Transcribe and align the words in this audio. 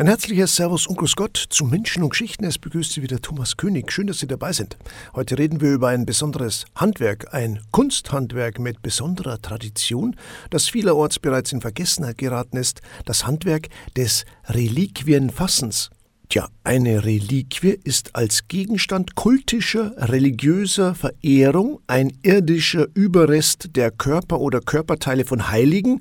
Ein 0.00 0.06
herzliches 0.06 0.56
Servus 0.56 0.86
und 0.86 0.96
Grüß 0.96 1.14
Gott 1.14 1.36
zu 1.36 1.66
Menschen 1.66 2.02
und 2.02 2.08
Geschichten. 2.08 2.46
Es 2.46 2.56
begrüßt 2.56 2.90
Sie 2.92 3.02
wieder 3.02 3.20
Thomas 3.20 3.58
König. 3.58 3.92
Schön, 3.92 4.06
dass 4.06 4.20
Sie 4.20 4.26
dabei 4.26 4.54
sind. 4.54 4.78
Heute 5.14 5.36
reden 5.36 5.60
wir 5.60 5.74
über 5.74 5.88
ein 5.88 6.06
besonderes 6.06 6.64
Handwerk, 6.74 7.34
ein 7.34 7.60
Kunsthandwerk 7.70 8.58
mit 8.58 8.80
besonderer 8.80 9.42
Tradition, 9.42 10.16
das 10.48 10.70
vielerorts 10.70 11.18
bereits 11.18 11.52
in 11.52 11.60
Vergessenheit 11.60 12.16
geraten 12.16 12.56
ist, 12.56 12.80
das 13.04 13.26
Handwerk 13.26 13.68
des 13.94 14.24
Reliquienfassens. 14.46 15.90
Tja, 16.30 16.48
eine 16.64 17.04
Reliquie 17.04 17.78
ist 17.84 18.16
als 18.16 18.48
Gegenstand 18.48 19.16
kultischer, 19.16 19.92
religiöser 19.98 20.94
Verehrung 20.94 21.80
ein 21.88 22.16
irdischer 22.22 22.86
Überrest 22.94 23.76
der 23.76 23.90
Körper 23.90 24.40
oder 24.40 24.62
Körperteile 24.62 25.26
von 25.26 25.50
Heiligen 25.50 26.00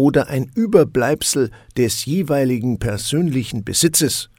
oder 0.00 0.28
ein 0.28 0.50
Überbleibsel 0.54 1.50
des 1.76 2.06
jeweiligen 2.06 2.78
persönlichen 2.78 3.64
Besitzes. 3.64 4.30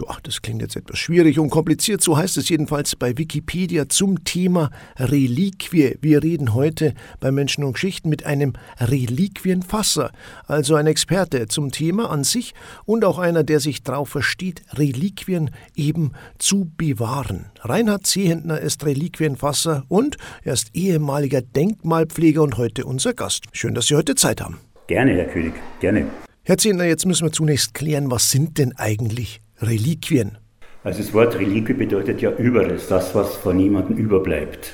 Ja, 0.00 0.16
das 0.24 0.42
klingt 0.42 0.62
jetzt 0.62 0.74
etwas 0.74 0.98
schwierig 0.98 1.38
und 1.38 1.50
kompliziert, 1.50 2.02
so 2.02 2.16
heißt 2.16 2.38
es 2.38 2.48
jedenfalls 2.48 2.96
bei 2.96 3.16
Wikipedia 3.16 3.88
zum 3.88 4.24
Thema 4.24 4.70
Reliquie. 4.96 5.96
Wir 6.00 6.22
reden 6.24 6.54
heute 6.54 6.94
bei 7.20 7.30
Menschen 7.30 7.62
und 7.62 7.74
Geschichten 7.74 8.08
mit 8.08 8.26
einem 8.26 8.54
Reliquienfasser, 8.78 10.10
also 10.46 10.74
ein 10.74 10.88
Experte 10.88 11.46
zum 11.46 11.70
Thema 11.70 12.10
an 12.10 12.24
sich 12.24 12.54
und 12.84 13.04
auch 13.04 13.18
einer, 13.18 13.44
der 13.44 13.60
sich 13.60 13.84
darauf 13.84 14.08
versteht, 14.08 14.62
Reliquien 14.72 15.50
eben 15.76 16.12
zu 16.38 16.68
bewahren. 16.76 17.46
Reinhard 17.60 18.06
Zehentner 18.06 18.58
ist 18.58 18.84
Reliquienfasser 18.86 19.84
und 19.86 20.16
er 20.42 20.54
ist 20.54 20.74
ehemaliger 20.74 21.42
Denkmalpfleger 21.42 22.42
und 22.42 22.56
heute 22.56 22.86
unser 22.86 23.14
Gast. 23.14 23.44
Schön, 23.52 23.74
dass 23.74 23.86
Sie 23.86 23.94
heute 23.94 24.16
Zeit 24.16 24.40
haben. 24.40 24.58
Gerne, 24.90 25.12
Herr 25.12 25.26
König, 25.26 25.52
gerne. 25.78 26.06
Herr 26.42 26.58
Zehner, 26.58 26.82
jetzt 26.82 27.06
müssen 27.06 27.24
wir 27.24 27.30
zunächst 27.30 27.74
klären, 27.74 28.10
was 28.10 28.32
sind 28.32 28.58
denn 28.58 28.72
eigentlich 28.76 29.40
Reliquien? 29.60 30.36
Also 30.82 30.98
das 30.98 31.14
Wort 31.14 31.38
Reliquie 31.38 31.74
bedeutet 31.74 32.20
ja 32.20 32.32
Überrest, 32.32 32.90
das, 32.90 33.14
was 33.14 33.36
von 33.36 33.60
jemandem 33.60 33.96
überbleibt. 33.96 34.72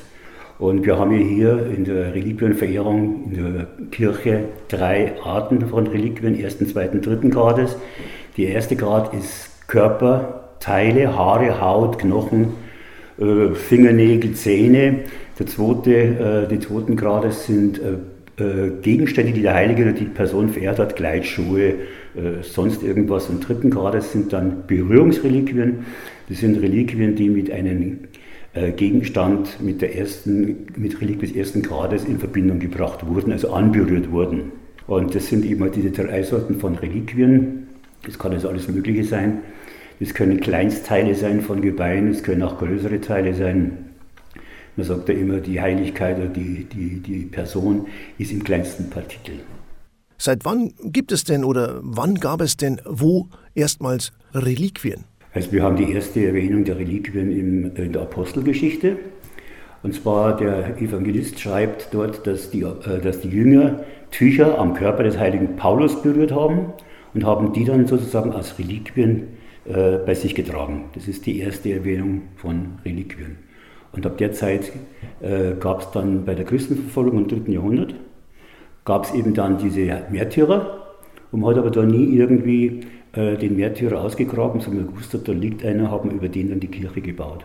Und 0.58 0.86
wir 0.86 0.98
haben 0.98 1.10
hier 1.10 1.66
in 1.66 1.84
der 1.84 2.14
Reliquienverehrung 2.14 3.30
in 3.30 3.54
der 3.56 3.66
Kirche 3.90 4.44
drei 4.68 5.20
Arten 5.22 5.68
von 5.68 5.86
Reliquien, 5.86 6.40
ersten, 6.40 6.66
zweiten, 6.66 7.02
dritten 7.02 7.30
Grades. 7.30 7.76
Der 8.38 8.48
erste 8.52 8.74
Grad 8.74 9.12
ist 9.12 9.68
Körperteile, 9.68 11.14
Haare, 11.14 11.60
Haut, 11.60 11.98
Knochen, 11.98 12.54
äh, 13.18 13.54
Fingernägel, 13.54 14.32
Zähne. 14.32 15.00
Der 15.38 15.46
zweite, 15.46 15.92
äh, 15.92 16.48
die 16.48 16.60
zweiten 16.60 16.96
Grades 16.96 17.44
sind 17.44 17.78
äh, 17.80 17.98
Gegenstände, 18.82 19.32
die 19.32 19.42
der 19.42 19.54
Heilige 19.54 19.82
oder 19.82 19.92
die 19.92 20.04
Person 20.04 20.50
verehrt 20.50 20.78
hat, 20.78 20.96
Gleitschuhe, 20.96 21.68
äh, 21.68 22.42
sonst 22.42 22.82
irgendwas. 22.82 23.30
Und 23.30 23.46
dritten 23.46 23.70
Grades 23.70 24.12
sind 24.12 24.32
dann 24.32 24.66
Berührungsreliquien. 24.66 25.86
Das 26.28 26.38
sind 26.38 26.60
Reliquien, 26.60 27.14
die 27.14 27.30
mit 27.30 27.50
einem 27.50 28.00
äh, 28.52 28.72
Gegenstand 28.72 29.62
mit 29.62 29.80
der 29.80 29.96
ersten, 29.96 30.66
mit 30.76 31.00
Reliquien 31.00 31.20
des 31.20 31.32
ersten 31.32 31.62
Grades 31.62 32.04
in 32.04 32.18
Verbindung 32.18 32.58
gebracht 32.58 33.06
wurden, 33.06 33.32
also 33.32 33.52
anberührt 33.52 34.10
wurden. 34.10 34.52
Und 34.86 35.14
das 35.14 35.28
sind 35.28 35.44
eben 35.44 35.70
diese 35.72 35.90
drei 35.90 36.22
Sorten 36.22 36.56
von 36.56 36.76
Reliquien. 36.76 37.66
Das 38.04 38.18
kann 38.18 38.32
also 38.32 38.48
alles 38.48 38.68
Mögliche 38.68 39.04
sein. 39.04 39.38
Das 39.98 40.12
können 40.12 40.40
Kleinstteile 40.40 41.14
sein 41.14 41.40
von 41.40 41.62
Gebeinen, 41.62 42.10
es 42.10 42.22
können 42.22 42.42
auch 42.42 42.58
größere 42.58 43.00
Teile 43.00 43.34
sein. 43.34 43.95
Man 44.76 44.86
sagt 44.86 45.08
ja 45.08 45.14
immer, 45.14 45.38
die 45.38 45.60
Heiligkeit 45.60 46.18
oder 46.18 46.28
die, 46.28 46.64
die, 46.64 47.00
die 47.00 47.24
Person 47.24 47.86
ist 48.18 48.30
im 48.32 48.44
kleinsten 48.44 48.90
Partikel. 48.90 49.36
Seit 50.18 50.44
wann 50.44 50.72
gibt 50.82 51.12
es 51.12 51.24
denn 51.24 51.44
oder 51.44 51.80
wann 51.82 52.16
gab 52.16 52.40
es 52.40 52.56
denn 52.56 52.80
wo 52.84 53.28
erstmals 53.54 54.12
Reliquien? 54.34 55.04
Also 55.32 55.52
wir 55.52 55.62
haben 55.62 55.76
die 55.76 55.92
erste 55.92 56.26
Erwähnung 56.26 56.64
der 56.64 56.78
Reliquien 56.78 57.30
in, 57.30 57.76
in 57.76 57.92
der 57.92 58.02
Apostelgeschichte. 58.02 58.96
Und 59.82 59.94
zwar 59.94 60.36
der 60.36 60.80
Evangelist 60.80 61.38
schreibt 61.38 61.88
dort, 61.92 62.26
dass 62.26 62.50
die, 62.50 62.62
äh, 62.62 63.00
dass 63.02 63.20
die 63.20 63.28
Jünger 63.28 63.84
Tücher 64.10 64.58
am 64.58 64.74
Körper 64.74 65.02
des 65.02 65.18
heiligen 65.18 65.56
Paulus 65.56 66.02
berührt 66.02 66.32
haben 66.32 66.72
und 67.14 67.24
haben 67.24 67.52
die 67.52 67.64
dann 67.64 67.86
sozusagen 67.86 68.32
als 68.32 68.58
Reliquien 68.58 69.28
äh, 69.66 69.98
bei 69.98 70.14
sich 70.14 70.34
getragen. 70.34 70.86
Das 70.94 71.08
ist 71.08 71.26
die 71.26 71.40
erste 71.40 71.72
Erwähnung 71.72 72.22
von 72.36 72.78
Reliquien. 72.84 73.36
Und 73.92 74.06
ab 74.06 74.18
der 74.18 74.32
Zeit 74.32 74.72
äh, 75.20 75.52
gab 75.58 75.80
es 75.80 75.90
dann 75.90 76.24
bei 76.24 76.34
der 76.34 76.44
Christenverfolgung 76.44 77.18
im 77.18 77.28
dritten 77.28 77.52
Jahrhundert, 77.52 77.94
gab 78.84 79.04
es 79.04 79.14
eben 79.14 79.34
dann 79.34 79.58
diese 79.58 80.02
Märtyrer. 80.10 80.82
Und 81.32 81.40
man 81.40 81.50
hat 81.50 81.58
aber 81.58 81.70
da 81.70 81.82
nie 81.82 82.16
irgendwie 82.16 82.82
äh, 83.12 83.36
den 83.36 83.56
Märtyrer 83.56 84.00
ausgegraben, 84.00 84.60
sondern 84.60 84.88
gewusst 84.88 85.14
hat, 85.14 85.26
da 85.26 85.32
liegt 85.32 85.64
einer, 85.64 85.90
haben 85.90 86.10
über 86.10 86.28
den 86.28 86.50
dann 86.50 86.60
die 86.60 86.68
Kirche 86.68 87.00
gebaut. 87.00 87.44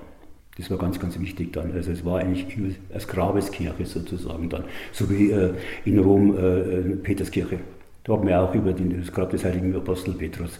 Das 0.57 0.69
war 0.69 0.77
ganz, 0.77 0.99
ganz 0.99 1.19
wichtig 1.19 1.53
dann. 1.53 1.71
Also 1.71 1.91
es 1.91 2.03
war 2.03 2.19
eigentlich 2.19 2.45
als 2.93 3.07
Grabeskirche 3.07 3.85
sozusagen 3.85 4.49
dann. 4.49 4.65
So 4.91 5.09
wie 5.09 5.31
äh, 5.31 5.53
in 5.85 5.97
Rom 5.99 6.37
äh, 6.37 6.59
äh, 6.59 6.95
Peterskirche. 6.97 7.59
Da 8.03 8.13
haben 8.13 8.27
wir 8.27 8.41
auch 8.41 8.53
über 8.53 8.73
den, 8.73 8.99
das 8.99 9.11
Grab 9.11 9.29
des 9.29 9.45
heiligen 9.45 9.73
Apostel 9.75 10.13
Petrus 10.13 10.59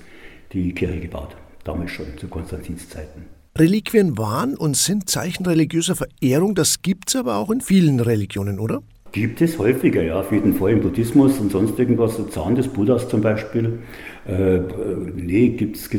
die 0.53 0.73
Kirche 0.73 0.99
gebaut. 0.99 1.35
Damals 1.63 1.91
schon, 1.91 2.05
zu 2.17 2.27
Konstantins 2.27 2.89
Zeiten. 2.89 3.40
Reliquien 3.57 4.17
waren 4.17 4.55
und 4.55 4.77
sind 4.77 5.09
Zeichen 5.09 5.45
religiöser 5.45 5.95
Verehrung, 5.95 6.55
das 6.55 6.81
gibt 6.81 7.09
es 7.09 7.17
aber 7.17 7.35
auch 7.35 7.51
in 7.51 7.59
vielen 7.59 7.99
Religionen, 7.99 8.59
oder? 8.59 8.81
Gibt 9.11 9.41
es 9.41 9.59
häufiger, 9.59 10.01
ja, 10.01 10.21
auf 10.21 10.31
jeden 10.31 10.53
Fall 10.53 10.71
im 10.71 10.79
Buddhismus 10.79 11.37
und 11.37 11.51
sonst 11.51 11.77
irgendwas, 11.77 12.15
so 12.15 12.23
Zahn 12.23 12.55
des 12.55 12.69
Buddhas 12.69 13.09
zum 13.09 13.19
Beispiel. 13.19 13.79
Äh, 14.25 14.59
nee, 15.17 15.49
gibt 15.49 15.75
es 15.75 15.91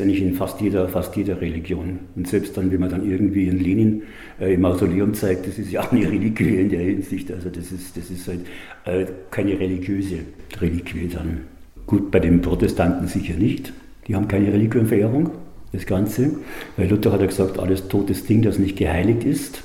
eigentlich 0.00 0.22
in 0.22 0.34
fast 0.34 0.60
jeder, 0.60 0.88
fast 0.88 1.16
jeder 1.16 1.40
Religion. 1.40 1.98
Und 2.14 2.28
selbst 2.28 2.56
dann, 2.56 2.70
wenn 2.70 2.78
man 2.78 2.90
dann 2.90 3.10
irgendwie 3.10 3.48
in 3.48 3.58
Lenin 3.58 4.02
äh, 4.40 4.54
im 4.54 4.60
Mausoleum 4.60 5.14
zeigt, 5.14 5.48
das 5.48 5.58
ist 5.58 5.72
ja 5.72 5.80
auch 5.80 5.90
eine 5.90 6.08
Reliquie 6.08 6.60
in 6.60 6.68
der 6.68 6.82
Hinsicht. 6.82 7.32
Also 7.32 7.48
das 7.48 7.72
ist, 7.72 7.96
das 7.96 8.08
ist 8.08 8.28
halt 8.28 8.46
äh, 8.84 9.10
keine 9.32 9.58
religiöse 9.58 10.20
Reliquie 10.60 11.08
dann. 11.12 11.40
Gut, 11.88 12.12
bei 12.12 12.20
den 12.20 12.40
Protestanten 12.40 13.08
sicher 13.08 13.34
nicht. 13.34 13.72
Die 14.06 14.14
haben 14.14 14.28
keine 14.28 14.52
Reliquienverehrung 14.52 15.30
das 15.72 15.86
Ganze. 15.86 16.32
Weil 16.76 16.88
Luther 16.88 17.12
hat 17.12 17.20
ja 17.20 17.26
gesagt, 17.26 17.58
alles 17.58 17.88
totes 17.88 18.26
Ding, 18.26 18.42
das 18.42 18.58
nicht 18.58 18.76
geheiligt 18.76 19.24
ist. 19.24 19.62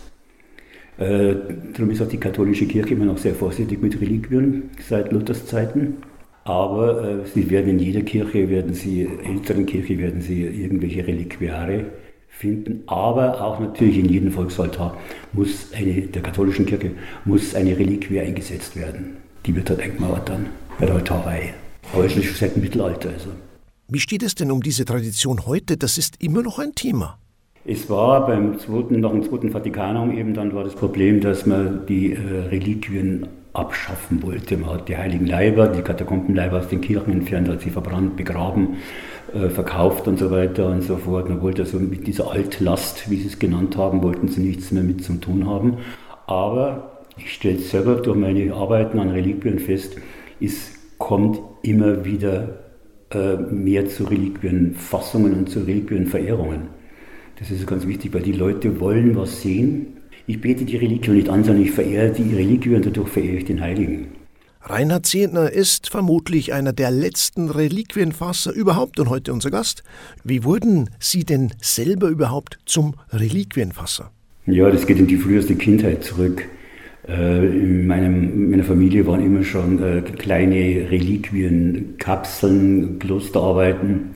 Äh, 0.97 1.35
darum 1.73 1.91
ist 1.91 2.01
auch 2.01 2.07
die 2.07 2.17
katholische 2.17 2.67
Kirche 2.67 2.93
immer 2.93 3.05
noch 3.05 3.17
sehr 3.17 3.35
vorsichtig 3.35 3.81
mit 3.81 3.99
Reliquien 3.99 4.69
seit 4.88 5.11
Luthers 5.11 5.45
Zeiten. 5.45 5.97
Aber 6.45 7.03
äh, 7.03 7.25
sie 7.33 7.49
werden 7.49 7.71
in 7.71 7.79
jeder 7.79 8.01
Kirche, 8.01 8.49
werden 8.49 8.73
sie, 8.73 9.07
älteren 9.23 9.66
Kirche, 9.66 9.97
werden 9.97 10.21
sie 10.21 10.43
irgendwelche 10.43 11.05
Reliquiare 11.05 11.85
finden. 12.29 12.83
Aber 12.85 13.41
auch 13.41 13.59
natürlich 13.59 13.97
in 13.97 14.09
jedem 14.09 14.31
Volksaltar 14.31 14.97
muss 15.33 15.73
eine, 15.73 16.01
der 16.01 16.22
katholischen 16.22 16.66
Kirche 16.66 16.91
muss 17.25 17.55
eine 17.55 17.77
Reliquie 17.77 18.19
eingesetzt 18.19 18.75
werden. 18.75 19.17
Die 19.45 19.55
wird 19.55 19.69
dort 19.69 19.81
eingemauert 19.81 20.29
dann 20.29 20.47
bei 20.79 20.85
der 20.85 20.95
Altarreihe. 20.95 21.49
Aber 21.93 22.05
es 22.05 22.16
ist 22.16 22.25
schon 22.25 22.35
seit 22.35 22.55
dem 22.55 22.63
Mittelalter. 22.63 23.09
Also. 23.09 23.29
Wie 23.88 24.00
steht 24.00 24.23
es 24.23 24.34
denn 24.34 24.50
um 24.51 24.63
diese 24.63 24.84
Tradition 24.84 25.46
heute? 25.46 25.78
Das 25.78 26.00
ist 26.00 26.16
immer 26.23 26.41
noch 26.41 26.57
ein 26.57 26.73
Thema. 26.73 27.19
Es 27.66 27.88
war 27.88 28.25
beim 28.25 28.57
zweiten, 28.57 29.00
nach 29.00 29.12
dem 29.12 29.22
Zweiten 29.22 29.51
Vatikanum 29.51 30.18
eben 30.18 30.34
dann 30.34 30.56
war 30.56 30.63
das 30.63 30.73
Problem, 30.73 31.22
dass 31.22 31.46
man 31.46 31.85
die 31.85 32.13
äh, 32.13 32.18
Reliquien 32.50 33.28
abschaffen 33.53 34.23
wollte. 34.23 34.57
Man 34.57 34.72
hat 34.72 34.90
die 34.90 34.97
heiligen 34.97 35.28
Leiber, 35.28 35.68
die 35.68 35.84
Katakombenleiber 35.84 36.59
aus 36.62 36.68
den 36.68 36.81
Kirchen 36.81 37.13
entfernt, 37.13 37.47
hat 37.47 37.62
sie 37.62 37.69
verbrannt, 37.69 38.18
begraben, 38.18 38.78
äh, 39.35 39.50
verkauft 39.50 40.07
und 40.07 40.17
so 40.17 40.31
weiter 40.31 40.66
und 40.66 40.81
so 40.81 40.97
fort. 40.97 41.29
Man 41.29 41.44
wollte 41.44 41.62
also 41.62 41.79
mit 41.79 42.07
dieser 42.07 42.31
Altlast, 42.31 43.07
wie 43.12 43.17
sie 43.17 43.28
es 43.28 43.38
genannt 43.38 43.78
haben, 43.78 44.02
wollten 44.02 44.29
sie 44.29 44.41
nichts 44.41 44.72
mehr 44.72 44.84
mit 44.84 45.03
zu 45.03 45.13
tun 45.13 45.46
haben. 45.46 45.78
Aber 46.25 47.03
ich 47.17 47.31
stelle 47.34 47.59
selber 47.59 47.97
durch 47.97 48.17
meine 48.17 48.52
Arbeiten 48.52 48.97
an 48.97 49.12
Reliquien 49.12 49.59
fest, 49.59 49.96
es 50.41 50.72
kommt 50.97 51.40
immer 51.62 52.03
wieder 52.03 52.65
äh, 53.16 53.38
mehr 53.38 53.88
zu 53.88 54.03
Reliquienfassungen 54.03 55.34
und 55.34 55.50
zu 55.50 55.59
Reliquienverehrungen. 55.59 56.64
Das 57.40 57.50
ist 57.50 57.66
ganz 57.66 57.88
wichtig, 57.88 58.14
weil 58.14 58.23
die 58.23 58.34
Leute 58.34 58.79
wollen 58.82 59.16
was 59.16 59.41
sehen. 59.41 59.88
Ich 60.28 60.41
bete 60.41 60.66
die 60.66 60.76
Reliquien 60.76 61.16
nicht 61.16 61.29
an, 61.29 61.44
sondern 61.44 61.64
ich 61.64 61.72
verehre 61.72 62.12
die 62.12 62.35
Reliquien 62.35 62.76
und 62.76 62.85
dadurch 62.85 63.09
verehre 63.09 63.38
ich 63.38 63.46
den 63.46 63.62
Heiligen. 63.62 64.08
Reinhard 64.62 65.06
Zehntner 65.06 65.50
ist 65.50 65.90
vermutlich 65.90 66.52
einer 66.52 66.73
der 66.73 66.91
letzten 66.91 67.50
Reliquienfasser 67.50 68.52
überhaupt 68.52 69.00
und 69.00 69.09
heute 69.09 69.32
unser 69.32 69.52
Gast. 69.52 69.84
Wie 70.23 70.44
wurden 70.44 70.90
Sie 71.00 71.23
denn 71.23 71.53
selber 71.61 72.08
überhaupt 72.08 72.58
zum 72.66 72.96
Reliquienfasser? 73.11 74.11
Ja, 74.47 74.70
das 74.70 74.88
geht 74.88 75.00
in 75.00 75.08
die 75.08 75.18
früheste 75.18 75.56
Kindheit 75.56 76.03
zurück. 76.03 76.47
Äh, 77.07 77.46
in 77.46 77.87
meinem, 77.87 78.49
meiner 78.49 78.63
Familie 78.63 79.05
waren 79.05 79.23
immer 79.23 79.43
schon 79.43 79.81
äh, 79.81 80.02
kleine 80.02 80.90
Reliquien, 80.90 81.96
Kapseln, 81.99 82.97
Klosterarbeiten, 82.99 84.11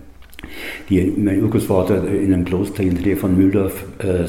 die 0.89 1.13
mein 1.18 1.44
Urgroßvater 1.44 2.07
in 2.07 2.33
einem 2.33 2.45
Kloster 2.45 2.81
in 2.81 2.95
der 2.95 3.03
Nähe 3.03 3.18
von 3.18 3.38
Mühldorf 3.38 3.86
äh, 4.00 4.25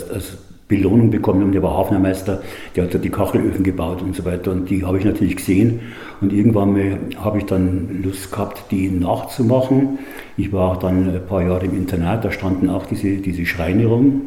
Belohnung 0.69 1.11
bekommen 1.11 1.43
und 1.43 1.53
der 1.53 1.65
war 1.65 1.77
Hafnermeister, 1.77 2.43
der 2.77 2.85
hat 2.85 2.95
da 2.95 2.99
die 2.99 3.11
Kachelöfen 3.11 3.65
gebaut 3.65 4.03
und 4.03 4.15
so 4.15 4.25
weiter. 4.25 4.53
Und 4.53 4.71
die 4.71 4.85
habe 4.85 4.99
ich 4.99 5.05
natürlich 5.05 5.35
gesehen. 5.35 5.81
Und 6.21 6.33
irgendwann 6.33 6.77
habe 7.17 7.39
ich 7.39 7.45
dann 7.47 8.03
Lust 8.05 8.31
gehabt, 8.31 8.71
die 8.71 8.89
nachzumachen. 8.89 9.99
Ich 10.37 10.53
war 10.53 10.71
auch 10.71 10.77
dann 10.77 11.13
ein 11.13 11.27
paar 11.27 11.43
Jahre 11.43 11.67
im 11.67 11.77
Internat, 11.77 12.25
da 12.25 12.31
standen 12.31 12.71
auch 12.71 12.87
diese, 12.87 13.17
diese 13.17 13.45
Schreine 13.47 13.87
rum 13.87 14.23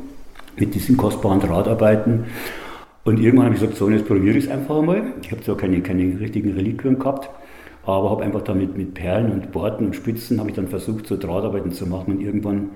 mit 0.58 0.76
diesen 0.76 0.98
kostbaren 0.98 1.40
Drahtarbeiten 1.40 2.26
und 3.06 3.20
irgendwann 3.20 3.48
habe 3.48 3.56
ich 3.56 3.62
gesagt, 3.62 3.78
so 3.78 3.90
jetzt 3.90 4.08
probiere 4.08 4.38
ich 4.38 4.46
es 4.46 4.52
einfach 4.52 4.78
einmal. 4.78 5.14
Ich 5.22 5.32
habe 5.32 5.42
zwar 5.42 5.58
keine, 5.58 5.82
keine 5.82 6.20
richtigen 6.20 6.54
Reliquien 6.54 7.00
gehabt, 7.00 7.30
aber 7.86 8.10
habe 8.12 8.24
einfach 8.24 8.42
damit 8.42 8.78
mit 8.78 8.94
Perlen 8.94 9.32
und 9.32 9.52
Borten 9.52 9.88
und 9.88 9.96
Spitzen 9.96 10.40
habe 10.40 10.50
ich 10.50 10.56
dann 10.56 10.68
versucht, 10.68 11.08
so 11.08 11.18
Drahtarbeiten 11.18 11.72
zu 11.72 11.86
machen 11.86 12.16
und 12.16 12.22
irgendwann 12.22 12.70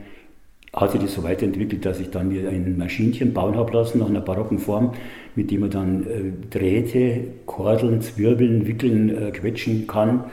hat 0.74 0.92
sich 0.92 1.02
das 1.02 1.14
so 1.14 1.24
weiterentwickelt, 1.24 1.86
dass 1.86 2.00
ich 2.00 2.12
dann 2.12 2.30
mir 2.30 2.50
ein 2.50 2.78
Maschinchen 2.78 3.34
bauen 3.34 3.56
habe 3.56 3.74
lassen 3.74 4.00
nach 4.00 4.10
einer 4.10 4.22
barocken 4.22 4.60
Form, 4.60 4.94
mit 5.36 5.50
dem 5.50 5.62
man 5.62 5.70
dann 5.70 6.04
äh, 6.04 6.32
Drähte, 6.50 7.22
Kordeln, 7.46 8.02
Zwirbeln, 8.02 8.68
Wickeln, 8.68 9.10
äh, 9.10 9.32
quetschen 9.32 9.88
kann. 9.88 10.26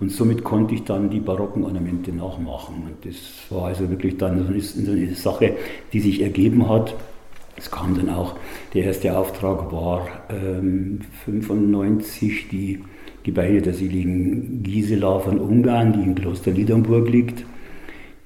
Und 0.00 0.12
somit 0.12 0.44
konnte 0.44 0.74
ich 0.74 0.84
dann 0.84 1.10
die 1.10 1.18
barocken 1.18 1.64
Ornamente 1.64 2.12
nachmachen. 2.12 2.84
Und 2.86 3.04
das 3.04 3.16
war 3.50 3.66
also 3.68 3.90
wirklich 3.90 4.16
dann 4.16 4.46
so 4.70 4.92
eine 4.92 5.14
Sache, 5.14 5.54
die 5.92 6.00
sich 6.00 6.22
ergeben 6.22 6.68
hat. 6.68 6.94
Es 7.58 7.70
kam 7.72 7.96
dann 7.96 8.08
auch, 8.08 8.36
der 8.72 8.84
erste 8.84 9.18
Auftrag 9.18 9.72
war 9.72 10.06
ähm, 10.30 11.00
die 11.26 12.78
Gebeine 13.24 13.60
der 13.60 13.74
seligen 13.74 14.62
Gisela 14.62 15.18
von 15.18 15.40
Ungarn, 15.40 15.92
die 15.92 16.02
in 16.02 16.14
Kloster 16.14 16.52
Liedernburg 16.52 17.10
liegt. 17.10 17.44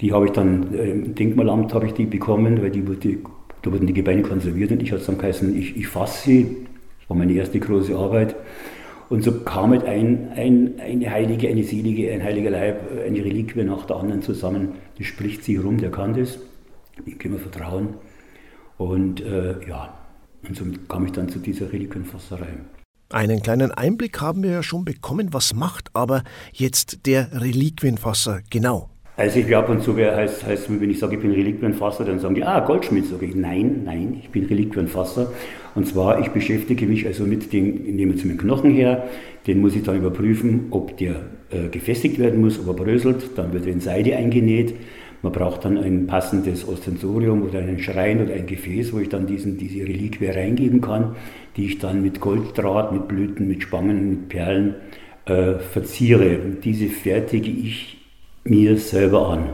Die 0.02 0.12
habe 0.12 0.26
ich 0.26 0.32
dann, 0.32 0.74
im 0.74 1.14
Denkmalamt 1.14 1.72
habe 1.72 1.86
ich 1.86 1.94
die 1.94 2.04
bekommen, 2.04 2.60
weil 2.60 2.70
die 2.70 2.86
wurde, 2.86 3.18
da 3.62 3.72
wurden 3.72 3.86
die 3.86 3.94
Gebeine 3.94 4.22
konserviert 4.22 4.70
und 4.70 4.82
ich 4.82 4.92
hatte 4.92 5.06
dann 5.06 5.18
geheißen, 5.18 5.56
ich, 5.56 5.76
ich 5.76 5.88
fasse 5.88 6.24
sie. 6.24 6.56
Das 7.00 7.08
war 7.08 7.16
meine 7.16 7.32
erste 7.32 7.58
große 7.58 7.96
Arbeit. 7.96 8.36
Und 9.08 9.24
so 9.24 9.32
kam 9.40 9.70
halt 9.70 9.84
ein, 9.84 10.28
ein, 10.34 10.74
eine 10.80 11.10
heilige, 11.10 11.48
eine 11.48 11.62
selige, 11.62 12.12
ein 12.12 12.22
heiliger 12.22 12.50
Leib, 12.50 12.80
eine 13.06 13.24
Reliquie 13.24 13.64
nach 13.64 13.86
der 13.86 13.96
anderen 13.96 14.22
zusammen. 14.22 14.72
Das 14.98 15.06
spricht 15.06 15.44
sich 15.44 15.62
rum, 15.62 15.78
der 15.78 15.90
kann 15.90 16.14
das. 16.14 16.38
Dem 17.06 17.18
können 17.18 17.34
wir 17.34 17.40
vertrauen. 17.40 17.94
Und 18.78 19.20
äh, 19.20 19.66
ja, 19.68 19.94
und 20.46 20.56
somit 20.56 20.88
kam 20.88 21.06
ich 21.06 21.12
dann 21.12 21.28
zu 21.28 21.38
dieser 21.38 21.72
Reliquienfasserei. 21.72 22.48
Einen 23.10 23.42
kleinen 23.42 23.70
Einblick 23.70 24.20
haben 24.20 24.42
wir 24.42 24.50
ja 24.50 24.62
schon 24.62 24.84
bekommen, 24.84 25.28
was 25.32 25.54
macht 25.54 25.90
aber 25.92 26.22
jetzt 26.52 27.06
der 27.06 27.28
Reliquienfasser 27.32 28.40
genau? 28.50 28.88
Also 29.16 29.40
ich 29.40 29.54
ab 29.54 29.68
und 29.68 29.82
zu 29.82 29.94
heißt, 29.94 30.46
heißt, 30.46 30.80
wenn 30.80 30.90
ich 30.90 30.98
sage, 30.98 31.16
ich 31.16 31.20
bin 31.20 31.32
Reliquienfasser, 31.32 32.06
dann 32.06 32.18
sagen 32.18 32.34
die, 32.34 32.44
ah, 32.44 32.60
Goldschmied, 32.60 33.04
sage 33.06 33.26
ich, 33.26 33.34
nein, 33.34 33.82
nein, 33.84 34.16
ich 34.18 34.30
bin 34.30 34.46
Reliquienfasser. 34.46 35.30
Und 35.74 35.86
zwar, 35.86 36.20
ich 36.20 36.28
beschäftige 36.30 36.86
mich 36.86 37.06
also 37.06 37.24
mit 37.24 37.52
dem, 37.52 37.86
ich 37.86 37.92
nehme 37.92 38.14
jetzt 38.14 38.24
meinen 38.24 38.38
Knochen 38.38 38.70
her, 38.70 39.06
den 39.46 39.60
muss 39.60 39.76
ich 39.76 39.82
dann 39.82 39.98
überprüfen, 39.98 40.68
ob 40.70 40.96
der 40.96 41.16
äh, 41.50 41.68
gefestigt 41.68 42.18
werden 42.18 42.40
muss, 42.40 42.58
ob 42.58 42.68
er 42.68 42.84
bröselt, 42.84 43.36
dann 43.36 43.52
wird 43.52 43.66
er 43.66 43.72
in 43.72 43.80
Seide 43.80 44.16
eingenäht. 44.16 44.74
Man 45.22 45.32
braucht 45.32 45.64
dann 45.64 45.78
ein 45.78 46.06
passendes 46.06 46.66
Ostensorium 46.66 47.42
oder 47.42 47.60
einen 47.60 47.78
Schrein 47.78 48.22
oder 48.22 48.34
ein 48.34 48.46
Gefäß, 48.46 48.92
wo 48.92 48.98
ich 48.98 49.08
dann 49.08 49.26
diesen, 49.26 49.56
diese 49.56 49.80
Reliquie 49.80 50.26
reingeben 50.26 50.80
kann, 50.80 51.14
die 51.56 51.66
ich 51.66 51.78
dann 51.78 52.02
mit 52.02 52.20
Golddraht, 52.20 52.92
mit 52.92 53.06
Blüten, 53.06 53.46
mit 53.46 53.62
Spangen, 53.62 54.10
mit 54.10 54.28
Perlen 54.28 54.74
äh, 55.26 55.54
verziere. 55.54 56.38
Und 56.38 56.64
diese 56.64 56.88
fertige 56.88 57.50
ich 57.50 57.98
mir 58.44 58.76
selber 58.76 59.28
an. 59.28 59.50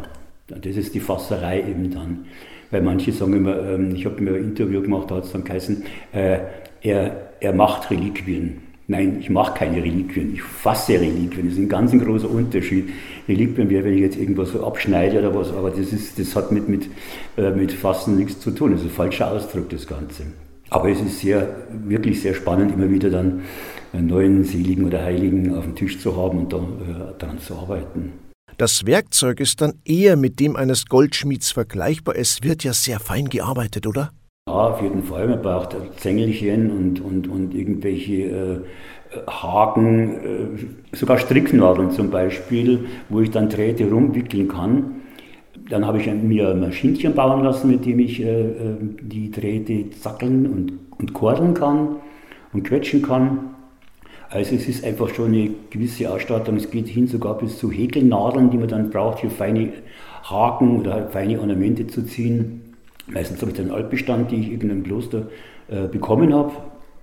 Das 0.47 0.77
ist 0.77 0.95
die 0.95 1.01
Fasserei 1.01 1.61
eben 1.61 1.91
dann. 1.91 2.25
Weil 2.71 2.83
manche 2.83 3.13
sagen 3.13 3.35
immer, 3.35 3.63
ähm, 3.69 3.95
ich 3.95 4.07
habe 4.07 4.23
mir 4.23 4.31
ein 4.31 4.45
Interview 4.45 4.81
gemacht, 4.81 5.11
da 5.11 5.17
hat 5.17 5.25
es 5.25 5.33
dann 5.33 5.45
geheißen, 5.45 5.85
äh, 6.13 6.39
er, 6.81 7.33
er 7.41 7.53
macht 7.53 7.91
Reliquien. 7.91 8.68
Nein, 8.91 9.19
ich 9.21 9.29
mache 9.29 9.53
keine 9.53 9.77
Reliquien, 9.77 10.33
ich 10.33 10.43
fasse 10.43 10.95
Reliquien. 10.95 11.45
Das 11.45 11.53
ist 11.53 11.59
ein 11.59 11.69
ganz 11.69 11.93
großer 11.93 12.31
Unterschied. 12.31 12.89
Reliquien 13.29 13.69
wäre, 13.69 13.85
wenn 13.85 13.93
ich 13.93 14.01
jetzt 14.01 14.17
irgendwas 14.17 14.53
so 14.53 14.65
abschneide 14.65 15.19
oder 15.19 15.35
was, 15.35 15.53
aber 15.53 15.71
das, 15.71 15.93
ist, 15.93 16.19
das 16.19 16.35
hat 16.35 16.51
mit, 16.53 16.71
mit, 16.71 16.89
äh, 17.37 17.51
mit 17.51 17.71
Fassen 17.71 18.17
nichts 18.17 18.41
zu 18.41 18.51
tun. 18.51 18.73
Das 18.73 18.81
ist 18.81 18.87
ein 18.87 18.93
falscher 18.93 19.31
Ausdruck, 19.31 19.69
das 19.69 19.87
Ganze. 19.87 20.23
Aber 20.71 20.89
es 20.89 21.03
ist 21.03 21.21
sehr, 21.21 21.67
wirklich 21.71 22.23
sehr 22.23 22.33
spannend, 22.33 22.73
immer 22.73 22.91
wieder 22.91 23.11
dann 23.11 23.43
einen 23.93 24.07
neuen 24.07 24.45
Seligen 24.45 24.87
oder 24.87 25.03
Heiligen 25.03 25.55
auf 25.55 25.65
dem 25.65 25.75
Tisch 25.75 26.01
zu 26.01 26.17
haben 26.17 26.47
und 26.47 26.53
äh, 26.55 26.57
daran 27.19 27.39
zu 27.41 27.57
arbeiten. 27.57 28.15
Das 28.57 28.87
Werkzeug 28.87 29.41
ist 29.41 29.61
dann 29.61 29.75
eher 29.85 30.17
mit 30.17 30.41
dem 30.41 30.57
eines 30.57 30.87
Goldschmieds 30.87 31.53
vergleichbar. 31.53 32.17
Es 32.17 32.43
wird 32.43 32.65
ja 32.65 32.73
sehr 32.73 33.01
fein 33.01 33.29
gearbeitet, 33.29 33.87
oder? 33.87 34.13
Ja, 34.49 34.69
auf 34.69 34.81
jeden 34.81 35.03
Fall. 35.03 35.29
Man 35.29 35.43
braucht 35.43 35.77
Zängelchen 35.99 36.71
und, 36.71 37.03
und, 37.03 37.29
und 37.29 37.55
irgendwelche 37.55 38.13
äh, 38.15 38.61
Haken, 39.29 40.65
äh, 40.93 40.97
sogar 40.97 41.19
Stricknadeln 41.19 41.91
zum 41.91 42.09
Beispiel, 42.09 42.87
wo 43.11 43.21
ich 43.21 43.31
dann 43.31 43.51
Drähte 43.51 43.91
rumwickeln 43.91 44.49
kann. 44.49 45.03
Dann 45.69 45.87
habe 45.87 45.99
ich 45.99 46.07
mir 46.07 46.49
ein 46.49 46.61
Maschinchen 46.61 47.15
bauen 47.15 47.45
lassen, 47.45 47.71
mit 47.71 47.85
dem 47.85 47.99
ich 47.99 48.23
äh, 48.23 48.41
äh 48.41 48.77
die 49.03 49.31
Drähte 49.31 49.91
zackeln 49.91 50.47
und, 50.47 50.73
und 50.99 51.13
kordeln 51.13 51.53
kann 51.53 51.97
und 52.55 52.63
quetschen 52.63 53.03
kann. 53.03 53.51
Also 54.31 54.55
es 54.55 54.67
ist 54.67 54.83
einfach 54.83 55.11
schon 55.11 55.27
eine 55.27 55.51
gewisse 55.69 56.11
Ausstattung. 56.11 56.57
Es 56.57 56.71
geht 56.71 56.89
hin 56.89 57.07
sogar 57.07 57.37
bis 57.37 57.59
zu 57.59 57.71
Häkelnadeln, 57.71 58.51
die 58.51 58.57
man 58.57 58.69
dann 58.69 58.89
braucht, 58.89 59.21
für 59.21 59.29
feine 59.29 59.75
Haken 60.23 60.81
oder 60.81 61.09
feine 61.09 61.39
Ornamente 61.39 61.87
zu 61.87 62.03
ziehen. 62.07 62.68
Meistens 63.09 63.41
habe 63.41 63.51
ich 63.51 63.57
dann 63.57 63.71
Altbestand, 63.71 64.31
die 64.31 64.37
ich 64.37 64.47
in 64.47 64.53
irgendeinem 64.53 64.83
Kloster 64.85 65.29
äh, 65.69 65.89
bekommen 65.89 66.35
habe, 66.35 66.53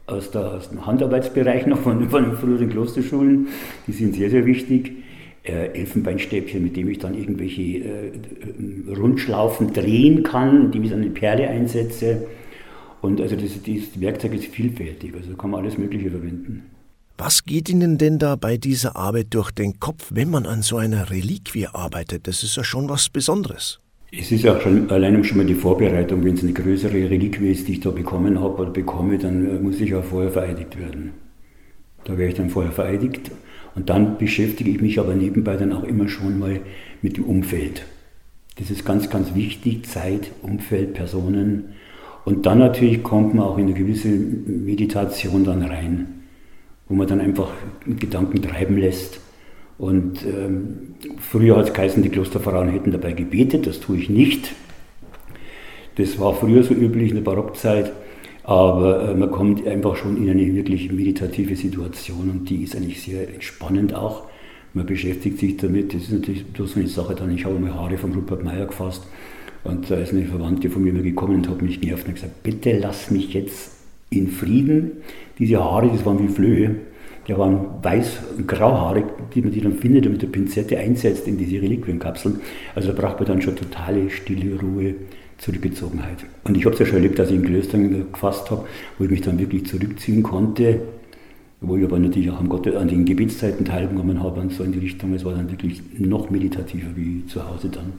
aus, 0.08 0.32
der, 0.32 0.54
aus, 0.54 0.70
dem 0.70 0.86
Handarbeitsbereich 0.86 1.66
noch 1.66 1.80
von, 1.80 2.10
von 2.10 2.24
den 2.24 2.38
früheren 2.38 2.70
Klosterschulen. 2.70 3.48
Die 3.88 3.92
sind 3.92 4.16
sehr, 4.16 4.30
sehr 4.30 4.46
wichtig. 4.46 5.04
Äh, 5.44 5.80
Elfenbeinstäbchen, 5.80 6.64
mit 6.64 6.76
dem 6.76 6.90
ich 6.90 6.98
dann 6.98 7.14
irgendwelche 7.14 7.62
äh, 7.62 8.12
Rundschlaufen 8.98 9.74
drehen 9.74 10.24
kann, 10.24 10.66
indem 10.66 10.84
ich 10.84 10.90
dann 10.90 11.02
eine 11.02 11.12
Perle 11.12 11.48
einsetze. 11.48 12.28
Und 13.02 13.22
also 13.22 13.36
das, 13.36 13.52
das 13.62 14.02
Werkzeug 14.02 14.34
ist 14.34 14.46
vielfältig, 14.46 15.14
also 15.14 15.36
kann 15.36 15.52
man 15.52 15.62
alles 15.62 15.78
Mögliche 15.78 16.10
verwenden. 16.10 16.64
Was 17.18 17.46
geht 17.46 17.70
Ihnen 17.70 18.00
denn 18.00 18.18
da 18.18 18.36
bei 18.36 18.58
dieser 18.58 18.96
Arbeit 18.96 19.28
durch 19.30 19.52
den 19.52 19.80
Kopf, 19.80 20.08
wenn 20.14 20.32
man 20.32 20.48
an 20.48 20.64
so 20.64 20.78
einer 20.78 21.12
Reliquie 21.12 21.68
arbeitet? 21.68 22.28
Das 22.28 22.42
ist 22.42 22.58
ja 22.58 22.64
schon 22.64 22.90
was 22.90 23.10
Besonderes. 23.10 23.80
Es 24.12 24.32
ist 24.32 24.44
ja 24.44 24.60
schon 24.62 24.90
allein 24.90 25.24
schon 25.24 25.38
mal 25.38 25.46
die 25.46 25.56
Vorbereitung, 25.56 26.24
wenn 26.24 26.36
es 26.36 26.44
eine 26.44 26.54
größere 26.54 26.94
Reliquie 26.94 27.52
ist, 27.52 27.68
die 27.68 27.74
ich 27.74 27.80
da 27.82 27.92
bekommen 27.92 28.40
habe 28.40 28.62
oder 28.62 28.72
bekomme, 28.72 29.18
dann 29.18 29.48
äh, 29.48 29.60
muss 29.60 29.82
ich 29.82 29.90
ja 29.90 30.02
vorher 30.02 30.32
vereidigt 30.32 30.80
werden. 30.80 31.12
Da 32.04 32.18
werde 32.18 32.32
ich 32.32 32.38
dann 32.38 32.50
vorher 32.50 32.72
vereidigt 32.72 33.32
und 33.76 33.90
dann 33.90 34.18
beschäftige 34.18 34.70
ich 34.70 34.80
mich 34.80 35.00
aber 35.00 35.16
nebenbei 35.16 35.58
dann 35.58 35.74
auch 35.74 35.84
immer 35.84 36.08
schon 36.08 36.40
mal 36.40 36.62
mit 37.02 37.18
dem 37.18 37.26
Umfeld. 37.26 37.84
Das 38.58 38.70
ist 38.72 38.86
ganz, 38.86 39.10
ganz 39.10 39.36
wichtig, 39.36 39.86
Zeit, 39.88 40.32
Umfeld, 40.42 40.94
Personen. 40.94 41.74
Und 42.24 42.46
dann 42.46 42.60
natürlich 42.60 43.04
kommt 43.04 43.34
man 43.34 43.46
auch 43.46 43.58
in 43.58 43.66
eine 43.66 43.74
gewisse 43.74 44.08
Meditation 44.08 45.44
dann 45.44 45.64
rein 45.64 46.16
wo 46.88 46.96
man 46.96 47.08
dann 47.08 47.22
einfach 47.22 47.52
Gedanken 47.86 48.42
treiben 48.42 48.78
lässt. 48.78 49.20
Und 49.78 50.26
ähm, 50.26 50.96
früher 51.20 51.58
hat 51.58 51.68
es 51.68 51.74
geheißen, 51.74 52.02
die 52.02 52.10
Klosterfrauen 52.10 52.70
hätten 52.70 52.92
dabei 52.92 53.12
gebetet, 53.12 53.68
das 53.68 53.80
tue 53.80 53.98
ich 53.98 54.10
nicht. 54.10 54.52
Das 55.96 56.20
war 56.20 56.34
früher 56.34 56.64
so 56.64 56.74
üblich 56.74 57.10
in 57.10 57.16
der 57.16 57.24
Barockzeit, 57.24 57.92
aber 58.44 59.10
äh, 59.10 59.16
man 59.16 59.32
kommt 59.32 59.66
einfach 59.66 59.96
schon 59.96 60.18
in 60.18 60.30
eine 60.30 60.54
wirklich 60.54 60.92
meditative 60.92 61.56
Situation 61.56 62.30
und 62.30 62.50
die 62.50 62.64
ist 62.64 62.76
eigentlich 62.76 63.02
sehr 63.02 63.28
entspannend 63.34 63.94
auch. 63.94 64.24
Man 64.74 64.86
beschäftigt 64.86 65.40
sich 65.40 65.58
damit, 65.58 65.94
das 65.94 66.04
ist 66.04 66.12
natürlich 66.12 66.46
so 66.58 66.68
eine 66.76 66.88
Sache 66.88 67.16
dann, 67.16 67.34
ich 67.34 67.46
habe 67.46 67.58
mal 67.60 67.74
Haare 67.74 67.98
von 67.98 68.14
Rupert 68.14 68.44
Meyer 68.44 68.66
gefasst 68.66 69.06
und 69.64 69.90
da 69.90 69.96
ist 69.96 70.14
eine 70.14 70.26
Verwandte 70.26 70.70
von 70.70 70.84
mir 70.84 70.94
gekommen 70.94 71.36
und 71.36 71.50
hat 71.50 71.62
mich 71.62 71.82
genervt 71.82 72.08
und 72.08 72.16
gesagt, 72.16 72.44
bitte 72.44 72.78
lass 72.78 73.10
mich 73.10 73.34
jetzt 73.34 73.72
in 74.10 74.28
Frieden. 74.28 74.92
Diese 75.40 75.64
Haare, 75.64 75.90
das 75.90 76.06
waren 76.06 76.20
wie 76.20 76.32
Flöhe. 76.32 76.76
Die 77.28 77.38
waren 77.38 77.82
weiß- 77.82 78.38
und 78.38 78.48
grauhaarig, 78.48 79.06
die 79.34 79.42
man 79.42 79.52
die 79.52 79.62
dann 79.62 79.74
findet 79.74 80.06
und 80.06 80.14
mit 80.14 80.22
der 80.22 80.28
Pinzette 80.28 80.78
einsetzt 80.78 81.28
in 81.28 81.38
diese 81.38 81.62
Reliquienkapseln. 81.62 82.40
Also 82.76 82.92
da 82.92 83.02
braucht 83.02 83.20
man 83.20 83.28
dann 83.28 83.42
schon 83.42 83.56
totale 83.56 84.10
stille 84.10 84.60
Ruhe, 84.60 84.96
Zurückgezogenheit. 85.38 86.20
Und 86.46 86.56
ich 86.56 86.66
habe 86.66 86.74
es 86.74 86.80
ja 86.80 86.86
schon 86.86 86.98
erlebt, 86.98 87.20
dass 87.20 87.30
ich 87.30 87.36
in 87.36 87.44
Klöstern 87.44 88.12
gefasst 88.12 88.50
habe, 88.52 88.66
wo 88.98 89.04
ich 89.04 89.10
mich 89.10 89.22
dann 89.22 89.38
wirklich 89.38 89.66
zurückziehen 89.66 90.24
konnte, 90.24 90.80
wo 91.60 91.76
ich 91.76 91.84
aber 91.84 92.00
natürlich 92.00 92.30
auch 92.32 92.40
an 92.40 92.88
den 92.88 93.06
Gebetszeiten 93.06 93.66
teilgenommen 93.66 94.24
habe 94.24 94.40
und 94.40 94.54
so 94.54 94.64
in 94.64 94.72
die 94.72 94.80
Richtung. 94.80 95.14
Es 95.14 95.26
war 95.26 95.34
dann 95.34 95.52
wirklich 95.52 95.82
noch 95.98 96.30
meditativer 96.30 96.96
wie 96.96 97.26
zu 97.28 97.48
Hause 97.48 97.70
dann. 97.70 97.94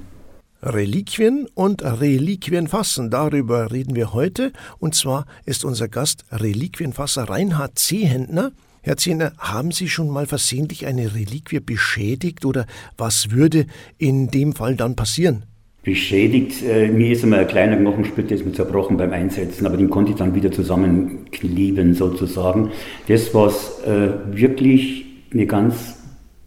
Reliquien 0.62 1.46
und 1.54 1.82
Reliquienfassen, 1.84 3.10
darüber 3.10 3.70
reden 3.70 3.94
wir 3.94 4.14
heute. 4.14 4.52
Und 4.78 4.94
zwar 4.94 5.26
ist 5.44 5.64
unser 5.64 5.88
Gast 5.88 6.24
Reliquienfasser 6.32 7.24
Reinhard 7.24 7.78
Zehentner. 7.78 8.52
Herr 8.86 8.96
Zehentner, 8.96 9.32
haben 9.38 9.72
Sie 9.72 9.88
schon 9.88 10.08
mal 10.08 10.26
versehentlich 10.26 10.86
eine 10.86 11.12
Reliquie 11.12 11.58
beschädigt 11.58 12.44
oder 12.44 12.66
was 12.96 13.32
würde 13.32 13.66
in 13.98 14.28
dem 14.28 14.52
Fall 14.52 14.76
dann 14.76 14.94
passieren? 14.94 15.42
beschädigt. 15.82 16.64
Äh, 16.64 16.88
mir 16.88 17.10
ist 17.10 17.24
einmal 17.24 17.40
ein 17.40 17.48
kleiner 17.48 17.76
Knochensplitter 17.76 18.36
zerbrochen 18.52 18.96
beim 18.96 19.12
Einsetzen, 19.12 19.66
aber 19.66 19.76
den 19.76 19.90
konnte 19.90 20.12
ich 20.12 20.16
dann 20.16 20.36
wieder 20.36 20.52
zusammenkleben 20.52 21.94
sozusagen. 21.94 22.70
Das, 23.08 23.34
was 23.34 23.82
äh, 23.84 24.10
wirklich 24.30 25.04
eine 25.32 25.46
ganz 25.46 25.98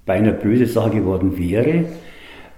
beinahe 0.06 0.34
böse 0.34 0.66
Sache 0.66 0.92
geworden 0.92 1.38
wäre, 1.38 1.86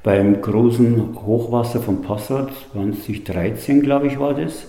beim 0.04 0.42
großen 0.42 1.16
Hochwasser 1.26 1.82
von 1.82 2.04
Passat, 2.04 2.52
2013 2.74 3.82
glaube 3.82 4.08
ich 4.08 4.20
war 4.20 4.36
das, 4.36 4.68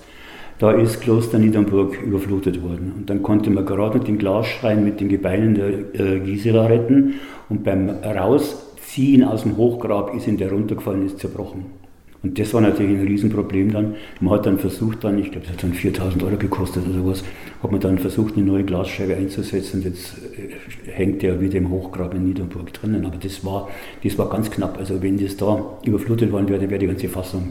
da 0.63 0.71
ist 0.71 1.01
Kloster 1.01 1.41
Niedernburg 1.41 2.01
überflutet 2.01 2.63
worden. 2.63 2.93
Und 2.97 3.11
dann 3.11 3.21
konnte 3.25 3.51
man 3.51 3.67
gerade 3.67 3.99
dem 3.99 4.17
Glasschrein 4.17 4.85
mit 4.85 5.01
den 5.01 5.09
Gebeinen 5.09 5.57
der 5.57 5.71
äh, 6.01 6.21
Gisela 6.21 6.67
retten 6.67 7.15
und 7.49 7.65
beim 7.65 7.91
Rausziehen 7.91 9.25
aus 9.25 9.43
dem 9.43 9.57
Hochgrab 9.57 10.15
ist 10.15 10.29
ihn 10.29 10.37
der 10.37 10.53
runtergefallen, 10.53 11.05
ist 11.05 11.19
zerbrochen. 11.19 11.65
Und 12.23 12.39
das 12.39 12.55
war 12.55 12.61
natürlich 12.61 12.97
ein 12.97 13.09
Riesenproblem 13.09 13.73
dann. 13.73 13.95
Man 14.21 14.35
hat 14.35 14.47
dann 14.47 14.61
versucht, 14.61 15.03
dann, 15.03 15.19
ich 15.19 15.33
glaube, 15.33 15.47
das 15.47 15.57
hat 15.57 15.65
dann 15.65 15.75
4000 15.75 16.23
Euro 16.23 16.37
gekostet 16.37 16.85
oder 16.87 16.95
sowas, 16.95 17.25
hat 17.61 17.73
man 17.73 17.81
dann 17.81 17.99
versucht, 17.99 18.37
eine 18.37 18.47
neue 18.47 18.63
Glasscheibe 18.63 19.17
einzusetzen. 19.17 19.79
Und 19.79 19.87
jetzt 19.87 20.15
äh, 20.39 20.93
hängt 20.93 21.23
der 21.23 21.41
wieder 21.41 21.59
im 21.59 21.71
Hochgrab 21.71 22.15
in 22.15 22.23
Niedernburg 22.23 22.73
drinnen. 22.73 23.05
Aber 23.05 23.17
das 23.17 23.45
war, 23.45 23.69
das 24.05 24.17
war 24.17 24.31
ganz 24.31 24.49
knapp. 24.49 24.79
Also 24.79 25.03
wenn 25.03 25.19
das 25.19 25.37
da 25.37 25.77
überflutet 25.85 26.31
worden 26.31 26.49
wäre, 26.49 26.71
wäre 26.71 26.79
die 26.79 26.87
ganze 26.87 27.09
Fassung 27.09 27.49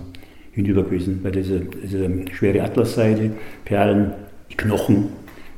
hinüber 0.52 0.84
gewesen. 0.84 1.20
Weil 1.24 1.32
diese, 1.32 1.60
diese 1.62 2.10
schwere 2.34 2.64
Atlasseide, 2.64 3.32
Perlen, 3.66 4.14
Knochen, 4.58 5.10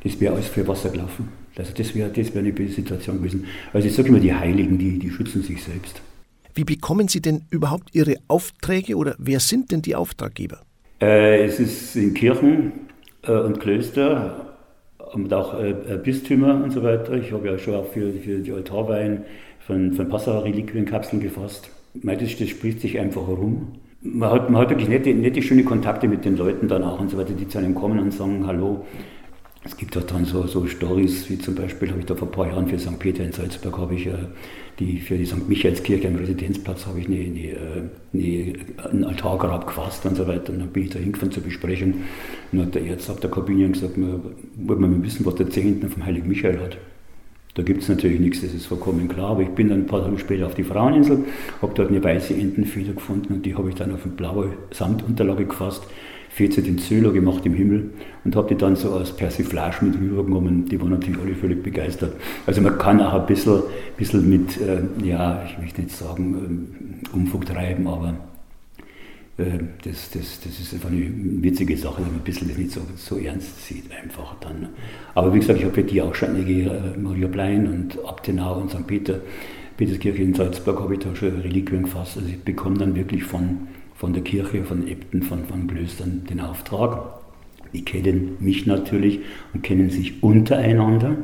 das 0.03 0.19
wäre 0.19 0.35
alles 0.35 0.47
für 0.47 0.67
Wasser 0.67 0.89
gelaufen. 0.89 1.29
Also 1.55 1.71
das 1.75 1.93
wäre 1.93 2.09
das 2.09 2.33
wär 2.33 2.41
eine 2.41 2.51
böse 2.51 2.73
Situation 2.73 3.17
gewesen. 3.17 3.45
Also 3.73 3.87
ich 3.87 3.93
sage 3.93 4.09
immer, 4.09 4.19
die 4.19 4.33
Heiligen, 4.33 4.77
die, 4.77 4.97
die 4.97 5.09
schützen 5.09 5.43
sich 5.43 5.63
selbst. 5.63 6.01
Wie 6.55 6.63
bekommen 6.63 7.07
Sie 7.07 7.21
denn 7.21 7.43
überhaupt 7.49 7.95
Ihre 7.95 8.15
Aufträge 8.27 8.95
oder 8.95 9.15
wer 9.17 9.39
sind 9.39 9.71
denn 9.71 9.81
die 9.81 9.95
Auftraggeber? 9.95 10.61
Äh, 11.01 11.45
es 11.45 11.59
ist 11.59 11.95
in 11.95 12.13
Kirchen 12.13 12.71
äh, 13.23 13.31
und 13.31 13.59
Klöster 13.59 14.57
und 15.13 15.33
auch 15.33 15.59
äh, 15.59 15.73
Bistümer 16.03 16.63
und 16.63 16.71
so 16.71 16.83
weiter. 16.83 17.13
Ich 17.13 17.31
habe 17.31 17.47
ja 17.47 17.57
schon 17.57 17.75
auch 17.75 17.87
für, 17.87 18.11
für 18.13 18.39
die 18.39 18.51
Altarweihen 18.51 19.23
von, 19.65 19.93
von 19.93 20.09
Passau-Reliquienkapseln 20.09 21.21
gefasst. 21.21 21.69
Das, 21.95 22.37
das 22.37 22.49
spricht 22.49 22.81
sich 22.81 22.99
einfach 22.99 23.27
herum. 23.27 23.79
Man 24.05 24.29
hat, 24.29 24.49
man 24.49 24.61
hat 24.61 24.69
wirklich 24.69 24.89
nette, 24.89 25.13
nette, 25.13 25.41
schöne 25.41 25.63
Kontakte 25.63 26.07
mit 26.07 26.25
den 26.25 26.35
Leuten 26.35 26.67
dann 26.67 26.83
auch 26.83 26.99
und 26.99 27.09
so 27.09 27.17
weiter, 27.17 27.33
die 27.33 27.47
zu 27.47 27.57
einem 27.57 27.73
kommen 27.73 27.99
und 27.99 28.11
sagen, 28.11 28.45
hallo, 28.45 28.85
es 29.65 29.77
gibt 29.77 29.97
auch 29.97 30.03
dann 30.03 30.25
so, 30.25 30.45
so 30.45 30.65
Stories, 30.67 31.29
wie 31.29 31.37
zum 31.37 31.55
Beispiel 31.55 31.89
habe 31.89 31.99
ich 31.99 32.05
da 32.05 32.15
vor 32.15 32.27
ein 32.27 32.31
paar 32.31 32.47
Jahren 32.47 32.67
für 32.67 32.77
St. 32.77 32.99
Peter 32.99 33.23
in 33.23 33.31
Salzburg, 33.31 33.77
habe 33.77 33.95
ich 33.95 34.07
äh, 34.07 34.13
die, 34.79 34.99
für 34.99 35.17
die 35.17 35.25
St. 35.25 35.47
Michaelskirche 35.47 36.07
am 36.07 36.15
Residenzplatz 36.15 36.85
habe 36.85 36.99
ich 36.99 37.07
eine, 37.07 37.15
eine, 37.15 37.89
eine, 38.13 38.53
einen 38.89 39.03
Altargrab 39.05 39.67
gefasst 39.67 40.05
und 40.05 40.17
so 40.17 40.27
weiter. 40.27 40.51
Und 40.51 40.59
dann 40.59 40.69
bin 40.69 40.83
ich 40.83 40.89
da 40.89 40.99
hingefahren 40.99 41.31
zur 41.31 41.43
Besprechung. 41.43 41.93
Und 41.93 42.59
dann 42.59 42.65
hat 42.65 42.75
der 42.75 42.91
Arzt 42.91 43.09
auf 43.09 43.19
der 43.21 43.31
Kabine 43.31 43.69
gesagt, 43.69 43.97
man 43.97 44.21
wollte 44.57 44.81
mal 44.81 45.03
wissen, 45.03 45.25
was 45.25 45.35
der 45.35 45.49
Zehnten 45.49 45.87
vom 45.89 46.05
Heiligen 46.05 46.27
Michael 46.27 46.59
hat. 46.59 46.77
Da 47.55 47.61
gibt 47.61 47.83
es 47.83 47.89
natürlich 47.89 48.19
nichts, 48.19 48.41
das 48.41 48.53
ist 48.53 48.65
vollkommen 48.65 49.07
klar. 49.07 49.31
Aber 49.31 49.41
ich 49.41 49.49
bin 49.49 49.69
dann 49.69 49.81
ein 49.81 49.85
paar 49.85 50.03
Tage 50.03 50.17
später 50.17 50.47
auf 50.47 50.55
die 50.55 50.63
Fraueninsel, 50.63 51.19
habe 51.61 51.73
dort 51.75 51.89
eine 51.89 52.03
weiße 52.03 52.33
Entenfeder 52.33 52.93
gefunden 52.93 53.33
und 53.33 53.45
die 53.45 53.55
habe 53.55 53.69
ich 53.69 53.75
dann 53.75 53.93
auf 53.93 54.05
eine 54.05 54.13
blaue 54.13 54.53
Samtunterlage 54.71 55.45
gefasst 55.45 55.83
14 56.33 56.63
den 56.63 56.77
Zöller 56.79 57.11
gemacht 57.11 57.45
im 57.45 57.53
Himmel 57.53 57.91
und 58.25 58.35
habe 58.35 58.49
die 58.49 58.55
dann 58.55 58.75
so 58.75 58.91
als 58.93 59.15
Persiflage 59.15 59.85
mit 59.85 59.99
rübergenommen. 59.99 60.65
Die 60.65 60.81
waren 60.81 60.89
natürlich 60.89 61.19
alle 61.19 61.35
völlig 61.35 61.61
begeistert. 61.61 62.13
Also 62.47 62.59
man 62.61 62.77
kann 62.79 62.99
auch 63.01 63.13
ein 63.13 63.25
bisschen, 63.27 63.61
bisschen 63.97 64.27
mit, 64.27 64.59
äh, 64.59 64.81
ja, 65.05 65.43
ich 65.45 65.59
möchte 65.59 65.81
nicht 65.81 65.95
sagen, 65.95 66.35
ähm, 66.43 66.67
Umfug 67.13 67.45
treiben, 67.45 67.87
aber 67.87 68.15
das, 69.37 70.11
das, 70.11 70.39
das 70.41 70.59
ist 70.59 70.73
einfach 70.73 70.89
eine 70.89 71.09
witzige 71.41 71.75
Sache, 71.75 71.97
wenn 71.97 72.11
man 72.11 72.15
ein 72.17 72.23
bisschen 72.23 72.47
das 72.49 72.57
nicht 72.57 72.71
so, 72.71 72.81
so 72.95 73.17
ernst 73.17 73.65
sieht 73.65 73.85
einfach 73.91 74.35
dann. 74.39 74.69
Aber 75.15 75.33
wie 75.33 75.39
gesagt, 75.39 75.59
ich 75.59 75.65
habe 75.65 75.73
für 75.73 75.83
die 75.83 76.01
auch 76.01 76.13
schon 76.13 76.29
einige 76.29 76.69
äh, 76.69 76.97
Maria 76.97 77.27
Blein 77.27 77.67
und 77.67 78.05
Abtenau 78.05 78.61
und 78.61 78.69
St. 78.69 78.85
Peter, 78.85 79.21
Peterskirche 79.77 80.21
in 80.21 80.35
Salzburg 80.35 80.79
habe 80.79 80.93
ich 80.93 80.99
da 80.99 81.15
schon 81.15 81.41
Reliquien 81.41 81.83
gefasst. 81.83 82.17
Also 82.17 82.29
ich 82.29 82.39
bekomme 82.43 82.77
dann 82.77 82.95
wirklich 82.95 83.23
von 83.23 83.67
von 84.03 84.11
der 84.11 84.23
Kirche, 84.23 84.65
von 84.65 84.85
Äbten, 84.85 85.23
von, 85.23 85.45
von 85.45 85.65
Klöstern 85.65 86.25
den 86.29 86.41
Auftrag. 86.41 87.21
Die 87.71 87.85
kennen 87.85 88.35
mich 88.41 88.65
natürlich 88.65 89.21
und 89.53 89.63
kennen 89.63 89.89
sich 89.89 90.21
untereinander. 90.21 91.15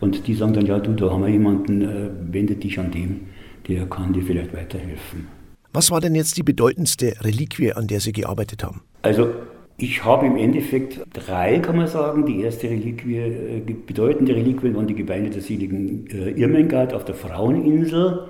Und 0.00 0.26
die 0.26 0.34
sagen 0.34 0.52
dann, 0.52 0.66
ja 0.66 0.78
du, 0.80 0.92
da 0.92 1.10
haben 1.10 1.22
wir 1.22 1.30
jemanden, 1.30 1.80
äh, 1.80 2.10
wende 2.30 2.56
dich 2.56 2.78
an 2.78 2.90
dem, 2.90 3.20
der 3.68 3.86
kann 3.86 4.12
dir 4.12 4.22
vielleicht 4.22 4.52
weiterhelfen. 4.52 5.28
Was 5.74 5.90
war 5.90 6.00
denn 6.00 6.14
jetzt 6.14 6.36
die 6.36 6.44
bedeutendste 6.44 7.16
Reliquie, 7.22 7.72
an 7.72 7.88
der 7.88 7.98
Sie 7.98 8.12
gearbeitet 8.12 8.62
haben? 8.62 8.82
Also 9.02 9.30
ich 9.76 10.04
habe 10.04 10.24
im 10.24 10.36
Endeffekt 10.36 11.00
drei, 11.12 11.58
kann 11.58 11.76
man 11.76 11.88
sagen. 11.88 12.24
Die 12.26 12.42
erste 12.42 12.70
Reliquie, 12.70 13.16
äh, 13.16 13.60
bedeutende 13.60 14.36
Reliquie 14.36 14.72
waren 14.72 14.86
die 14.86 14.94
Gebeine 14.94 15.30
des 15.30 15.48
seligen 15.48 16.06
äh, 16.06 16.30
Irmengard 16.30 16.94
auf 16.94 17.04
der 17.04 17.16
Fraueninsel. 17.16 18.28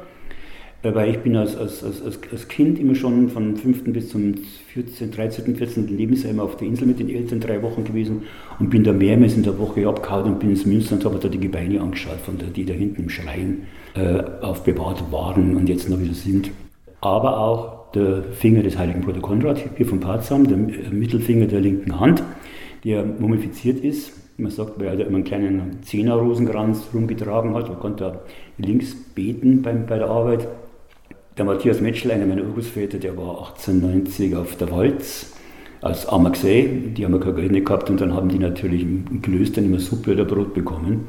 Weil 0.82 1.10
ich 1.10 1.18
bin 1.18 1.36
als, 1.36 1.54
als, 1.54 1.84
als, 1.84 2.00
als 2.02 2.48
Kind 2.48 2.78
immer 2.78 2.94
schon 2.94 3.28
von 3.28 3.56
5. 3.56 3.84
bis 3.92 4.08
zum 4.08 4.34
14., 4.72 5.10
13., 5.10 5.56
14. 5.56 5.88
Lebensjahr 5.88 6.32
immer 6.32 6.44
auf 6.44 6.56
der 6.56 6.68
Insel 6.68 6.86
mit 6.86 6.98
den 6.98 7.10
Eltern 7.10 7.40
drei 7.40 7.62
Wochen 7.62 7.84
gewesen 7.84 8.22
und 8.58 8.70
bin 8.70 8.84
da 8.84 8.92
mehrmals 8.92 9.34
in 9.34 9.42
der 9.42 9.58
Woche 9.58 9.86
abgehauen 9.86 10.32
und 10.32 10.38
bin 10.40 10.50
ins 10.50 10.64
Münster 10.64 10.94
und 10.96 11.04
habe 11.04 11.18
da 11.18 11.28
die 11.28 11.40
Gebeine 11.40 11.80
angeschaut, 11.80 12.20
von 12.24 12.38
der, 12.38 12.48
die 12.48 12.64
da 12.64 12.72
hinten 12.72 13.02
im 13.02 13.08
Schrein 13.10 13.66
äh, 13.94 14.22
aufbewahrt 14.40 15.10
waren 15.10 15.56
und 15.56 15.68
jetzt 15.68 15.90
noch 15.90 16.00
wieder 16.00 16.14
sind. 16.14 16.50
Aber 17.04 17.38
auch 17.38 17.92
der 17.92 18.22
Finger 18.32 18.62
des 18.62 18.78
heiligen 18.78 19.02
Bruder 19.02 19.20
Konrad, 19.20 19.62
hier 19.76 19.84
vom 19.84 20.00
Patsam, 20.00 20.48
der 20.48 20.56
Mittelfinger 20.56 21.44
der 21.46 21.60
linken 21.60 22.00
Hand, 22.00 22.22
der 22.82 23.04
mumifiziert 23.04 23.80
ist. 23.84 24.12
Man 24.38 24.50
sagt, 24.50 24.80
weil 24.80 24.98
er 24.98 25.06
immer 25.06 25.16
einen 25.16 25.24
kleinen 25.24 25.82
Zehnerrosenkranz 25.82 26.88
rumgetragen 26.94 27.54
hat, 27.54 27.68
man 27.68 27.78
konnte 27.78 28.20
links 28.56 28.96
beten 29.14 29.60
beim, 29.60 29.84
bei 29.84 29.98
der 29.98 30.08
Arbeit. 30.08 30.48
Der 31.36 31.44
Matthias 31.44 31.82
Metschel, 31.82 32.10
einer 32.10 32.24
meiner 32.24 32.42
Urgroßväter, 32.42 32.96
der 32.96 33.18
war 33.18 33.48
1890 33.48 34.34
auf 34.34 34.56
der 34.56 34.70
Walz 34.70 35.34
als 35.82 36.08
Amaxé. 36.08 36.94
Die 36.94 37.04
haben 37.04 37.20
kein 37.20 37.36
Geld 37.36 37.52
nicht 37.52 37.66
gehabt 37.66 37.90
und 37.90 38.00
dann 38.00 38.14
haben 38.14 38.30
die 38.30 38.38
natürlich 38.38 38.80
im 38.80 39.20
Klöster 39.20 39.60
immer 39.60 39.78
Suppe 39.78 40.12
oder 40.12 40.24
Brot 40.24 40.54
bekommen. 40.54 41.06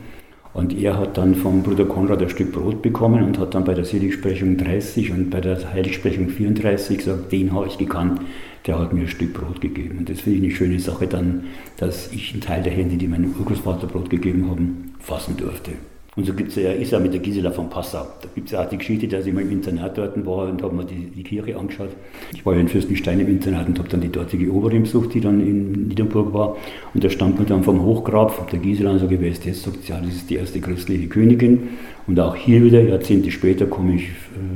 Und 0.55 0.73
er 0.73 0.97
hat 0.97 1.17
dann 1.17 1.35
vom 1.35 1.63
Bruder 1.63 1.83
Konrad 1.83 2.21
ein 2.21 2.29
Stück 2.29 2.53
Brot 2.53 2.81
bekommen 2.81 3.21
und 3.23 3.37
hat 3.37 3.53
dann 3.53 3.65
bei 3.65 3.73
der 3.73 3.83
Seligsprechung 3.83 4.55
30 4.55 5.11
und 5.11 5.29
bei 5.29 5.41
der 5.41 5.73
Heiligsprechung 5.73 6.29
34 6.29 6.97
gesagt, 6.97 7.29
den 7.33 7.51
habe 7.51 7.67
ich 7.67 7.77
gekannt, 7.77 8.21
der 8.65 8.79
hat 8.79 8.93
mir 8.93 9.01
ein 9.01 9.07
Stück 9.09 9.33
Brot 9.33 9.59
gegeben. 9.59 9.97
Und 9.97 10.09
das 10.09 10.21
finde 10.21 10.37
ich 10.37 10.43
eine 10.45 10.55
schöne 10.55 10.79
Sache 10.79 11.07
dann, 11.07 11.43
dass 11.75 12.09
ich 12.13 12.31
einen 12.31 12.41
Teil 12.41 12.63
der 12.63 12.71
Hände, 12.71 12.95
die 12.95 13.07
meinem 13.07 13.35
Urgroßvater 13.37 13.87
Brot 13.87 14.09
gegeben 14.09 14.49
haben, 14.49 14.93
fassen 15.01 15.35
durfte. 15.35 15.71
Und 16.15 16.25
so 16.25 16.33
gibt's 16.33 16.55
ja, 16.55 16.71
ist 16.71 16.91
ja 16.91 16.99
mit 16.99 17.13
der 17.13 17.19
Gisela 17.19 17.51
von 17.51 17.69
Passau. 17.69 18.07
Da 18.21 18.29
gibt 18.33 18.47
es 18.47 18.53
ja 18.53 18.63
auch 18.63 18.69
die 18.69 18.77
Geschichte, 18.77 19.05
dass 19.07 19.25
ich 19.25 19.33
mal 19.33 19.41
im 19.41 19.51
Internat 19.51 19.97
dort 19.97 20.25
war 20.25 20.47
und 20.47 20.63
habe 20.63 20.73
mir 20.73 20.85
die, 20.85 21.11
die, 21.13 21.23
Kirche 21.23 21.57
angeschaut. 21.57 21.89
Ich 22.33 22.45
war 22.45 22.53
ja 22.53 22.61
in 22.61 22.69
Fürstenstein 22.69 23.19
im 23.19 23.27
Internat 23.27 23.67
und 23.67 23.77
habe 23.77 23.89
dann 23.89 23.99
die 23.99 24.09
dortige 24.09 24.49
Oberin 24.53 24.83
besucht, 24.83 25.13
die 25.13 25.19
dann 25.19 25.41
in 25.41 25.89
Niedernburg 25.89 26.33
war. 26.33 26.55
Und 26.93 27.03
da 27.03 27.09
stand 27.09 27.37
man 27.37 27.45
dann 27.47 27.63
vom 27.63 27.83
Hochgrab 27.83 28.49
der 28.49 28.59
Gisela 28.59 28.91
und 28.91 28.99
so 28.99 29.09
wer 29.09 29.21
ist 29.21 29.45
das? 29.45 29.63
Sagt 29.63 29.89
ja, 29.89 29.99
das 29.99 30.15
ist 30.15 30.29
die 30.29 30.35
erste 30.35 30.61
christliche 30.61 31.07
Königin. 31.07 31.69
Und 32.07 32.17
auch 32.19 32.35
hier 32.35 32.63
wieder, 32.63 32.81
Jahrzehnte 32.81 33.29
später, 33.31 33.65
komme 33.65 33.95
ich, 33.95 34.03
äh, 34.03 34.07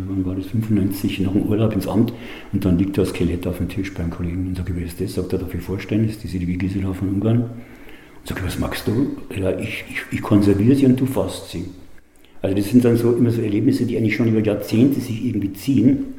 wann 0.07 0.25
war 0.25 0.35
das, 0.35 0.45
95, 0.45 1.19
nach 1.21 1.33
dem 1.33 1.41
Urlaub 1.43 1.73
ins 1.73 1.87
Amt 1.87 2.13
und 2.53 2.63
dann 2.63 2.77
liegt 2.77 2.97
da 2.97 3.01
das 3.01 3.09
Skelett 3.09 3.45
auf 3.47 3.57
dem 3.57 3.67
Tisch 3.67 3.93
beim 3.93 4.11
Kollegen 4.11 4.47
und 4.47 4.55
sagt, 4.55 4.69
wer 4.73 4.85
ist 4.85 5.01
das? 5.01 5.15
Sagt 5.15 5.33
er, 5.33 5.39
darf 5.39 5.53
ich 5.53 5.61
vorstellen, 5.61 6.07
ist 6.07 6.23
die 6.23 6.27
selige 6.27 6.53
Gisela 6.53 6.93
von 6.93 7.09
Ungarn. 7.09 7.49
Sag 8.29 8.37
ich, 8.37 8.45
was 8.45 8.59
magst 8.59 8.87
du? 8.87 9.17
Ja, 9.35 9.57
ich, 9.57 9.85
ich, 9.89 10.01
ich 10.11 10.21
konserviere 10.21 10.75
sie 10.75 10.85
und 10.85 10.99
du 10.99 11.07
fasst 11.07 11.49
sie. 11.49 11.65
Also 12.43 12.55
das 12.55 12.69
sind 12.69 12.85
dann 12.85 12.95
so 12.95 13.13
immer 13.13 13.31
so 13.31 13.41
Erlebnisse, 13.41 13.87
die 13.87 13.97
eigentlich 13.97 14.15
schon 14.15 14.27
über 14.27 14.39
Jahrzehnte 14.39 14.99
sich 14.99 15.25
irgendwie 15.25 15.51
ziehen 15.53 16.13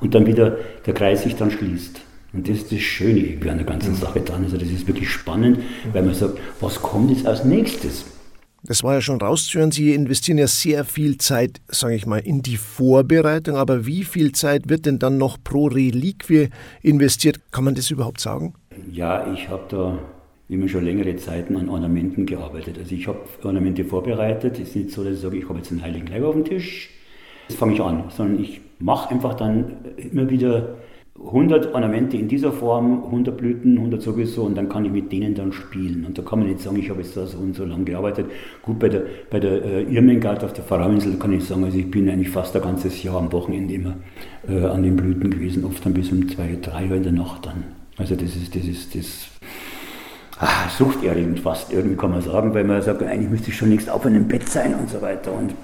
und 0.00 0.14
dann 0.14 0.24
wieder 0.24 0.56
der 0.86 0.94
Kreis 0.94 1.24
sich 1.24 1.34
dann 1.34 1.50
schließt. 1.50 2.00
Und 2.32 2.48
das 2.48 2.58
ist 2.58 2.70
das 2.70 2.78
Schöne 2.78 3.18
irgendwie 3.18 3.50
an 3.50 3.56
der 3.56 3.66
ganzen 3.66 3.94
mhm. 3.94 3.96
Sache 3.96 4.20
dann. 4.20 4.44
Also 4.44 4.56
das 4.56 4.68
ist 4.68 4.86
wirklich 4.86 5.10
spannend, 5.10 5.58
weil 5.92 6.04
man 6.04 6.14
sagt, 6.14 6.38
was 6.60 6.80
kommt 6.80 7.10
jetzt 7.10 7.26
als 7.26 7.44
nächstes? 7.44 8.04
Das 8.62 8.84
war 8.84 8.94
ja 8.94 9.00
schon 9.00 9.20
rauszuhören. 9.20 9.72
Sie 9.72 9.94
investieren 9.94 10.38
ja 10.38 10.46
sehr 10.46 10.84
viel 10.84 11.18
Zeit, 11.18 11.60
sage 11.66 11.96
ich 11.96 12.06
mal, 12.06 12.20
in 12.20 12.42
die 12.42 12.56
Vorbereitung. 12.56 13.56
Aber 13.56 13.84
wie 13.84 14.04
viel 14.04 14.30
Zeit 14.30 14.68
wird 14.68 14.86
denn 14.86 15.00
dann 15.00 15.18
noch 15.18 15.38
pro 15.42 15.66
Reliquie 15.66 16.50
investiert? 16.82 17.40
Kann 17.50 17.64
man 17.64 17.74
das 17.74 17.90
überhaupt 17.90 18.20
sagen? 18.20 18.54
Ja, 18.88 19.32
ich 19.34 19.48
habe 19.48 19.64
da 19.68 19.98
immer 20.52 20.68
schon 20.68 20.84
längere 20.84 21.16
Zeiten 21.16 21.56
an 21.56 21.68
Ornamenten 21.68 22.26
gearbeitet. 22.26 22.78
Also 22.78 22.94
ich 22.94 23.08
habe 23.08 23.18
Ornamente 23.42 23.84
vorbereitet. 23.84 24.58
Es 24.58 24.68
ist 24.68 24.76
nicht 24.76 24.90
so, 24.90 25.02
dass 25.02 25.14
ich 25.14 25.20
sage, 25.20 25.36
ich 25.38 25.48
habe 25.48 25.58
jetzt 25.58 25.70
einen 25.70 25.82
heiligen 25.82 26.06
Leib 26.06 26.24
auf 26.24 26.34
dem 26.34 26.44
Tisch. 26.44 26.90
Das 27.48 27.56
fange 27.56 27.74
ich 27.74 27.80
an, 27.80 28.04
sondern 28.08 28.40
ich 28.40 28.60
mache 28.78 29.10
einfach 29.10 29.34
dann 29.34 29.76
immer 29.96 30.28
wieder 30.30 30.76
100 31.18 31.74
Ornamente 31.74 32.16
in 32.16 32.26
dieser 32.26 32.52
Form, 32.52 33.04
100 33.04 33.36
Blüten, 33.36 33.76
100 33.76 34.02
sowieso 34.02 34.44
und 34.44 34.56
dann 34.56 34.68
kann 34.68 34.84
ich 34.84 34.92
mit 34.92 35.12
denen 35.12 35.34
dann 35.34 35.52
spielen. 35.52 36.04
Und 36.06 36.18
da 36.18 36.22
kann 36.22 36.38
man 36.38 36.48
nicht 36.48 36.60
sagen, 36.60 36.78
ich 36.78 36.90
habe 36.90 37.00
jetzt 37.00 37.16
da 37.16 37.26
so 37.26 37.38
und 37.38 37.54
so 37.54 37.64
lange 37.64 37.84
gearbeitet. 37.84 38.26
Gut, 38.62 38.78
bei 38.78 38.88
der, 38.88 39.02
bei 39.30 39.38
der 39.38 39.62
äh, 39.62 39.82
Irmengard 39.82 40.42
auf 40.42 40.52
der 40.52 40.64
Pfarrerinsel 40.64 41.18
kann 41.18 41.32
ich 41.32 41.44
sagen, 41.44 41.64
also 41.64 41.78
ich 41.78 41.90
bin 41.90 42.08
eigentlich 42.08 42.30
fast 42.30 42.56
ein 42.56 42.62
ganzes 42.62 43.02
Jahr 43.02 43.18
am 43.18 43.30
Wochenende 43.30 43.74
immer 43.74 43.96
äh, 44.48 44.64
an 44.64 44.82
den 44.82 44.96
Blüten 44.96 45.30
gewesen, 45.30 45.64
oft 45.64 45.84
dann 45.84 45.94
bis 45.94 46.10
um 46.10 46.28
zwei, 46.28 46.56
drei 46.60 46.88
Uhr 46.88 46.96
in 46.96 47.02
der 47.02 47.12
Nacht 47.12 47.46
dann. 47.46 47.64
Also 47.98 48.16
das 48.16 48.34
ist, 48.34 48.56
das 48.56 48.64
ist, 48.64 48.94
das 48.94 49.28
ah, 50.42 50.68
suchterregend 50.76 51.40
fast, 51.40 51.72
irgendwie 51.72 51.96
kann 51.96 52.10
man 52.10 52.20
sagen, 52.20 52.52
weil 52.52 52.64
man 52.64 52.82
sagt, 52.82 53.02
eigentlich 53.02 53.30
müsste 53.30 53.50
ich 53.50 53.56
schon 53.56 53.70
längst 53.70 53.88
auf 53.88 54.04
einem 54.04 54.26
Bett 54.26 54.48
sein 54.48 54.74
und 54.74 54.90
so 54.90 55.00
weiter. 55.00 55.32
Und 55.32 55.54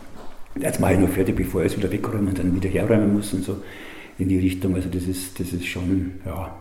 jetzt 0.58 0.80
mache 0.80 0.94
ich 0.94 1.00
noch 1.00 1.08
fertig, 1.08 1.36
bevor 1.36 1.62
ich 1.62 1.72
es 1.72 1.78
wieder 1.78 1.90
wegräume 1.90 2.30
und 2.30 2.38
dann 2.38 2.54
wieder 2.54 2.68
herräumen 2.68 3.12
muss 3.12 3.34
und 3.34 3.44
so 3.44 3.56
in 4.18 4.28
die 4.28 4.38
Richtung. 4.38 4.74
Also 4.74 4.88
das 4.88 5.04
ist, 5.04 5.38
das 5.38 5.52
ist 5.52 5.66
schon, 5.66 6.12
ja. 6.24 6.56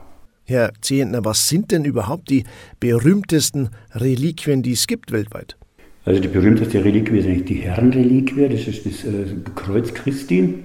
Herr 0.45 0.71
Zehentner, 0.81 1.25
was 1.25 1.47
sind 1.47 1.71
denn 1.71 1.86
überhaupt 1.86 2.29
die 2.29 2.45
berühmtesten 2.79 3.69
Reliquien, 3.93 4.63
die 4.63 4.71
es 4.71 4.88
gibt 4.88 5.12
weltweit? 5.12 5.57
Also 6.05 6.21
die 6.21 6.29
berühmteste 6.29 6.83
Reliquie 6.83 7.19
ist 7.19 7.25
eigentlich 7.25 7.45
die 7.45 7.55
Herrenreliquie, 7.55 8.47
das 8.47 8.65
ist 8.65 8.86
das 8.86 9.03
äh, 9.03 9.25
Kreuz 9.55 9.93
Christi, 9.93 10.55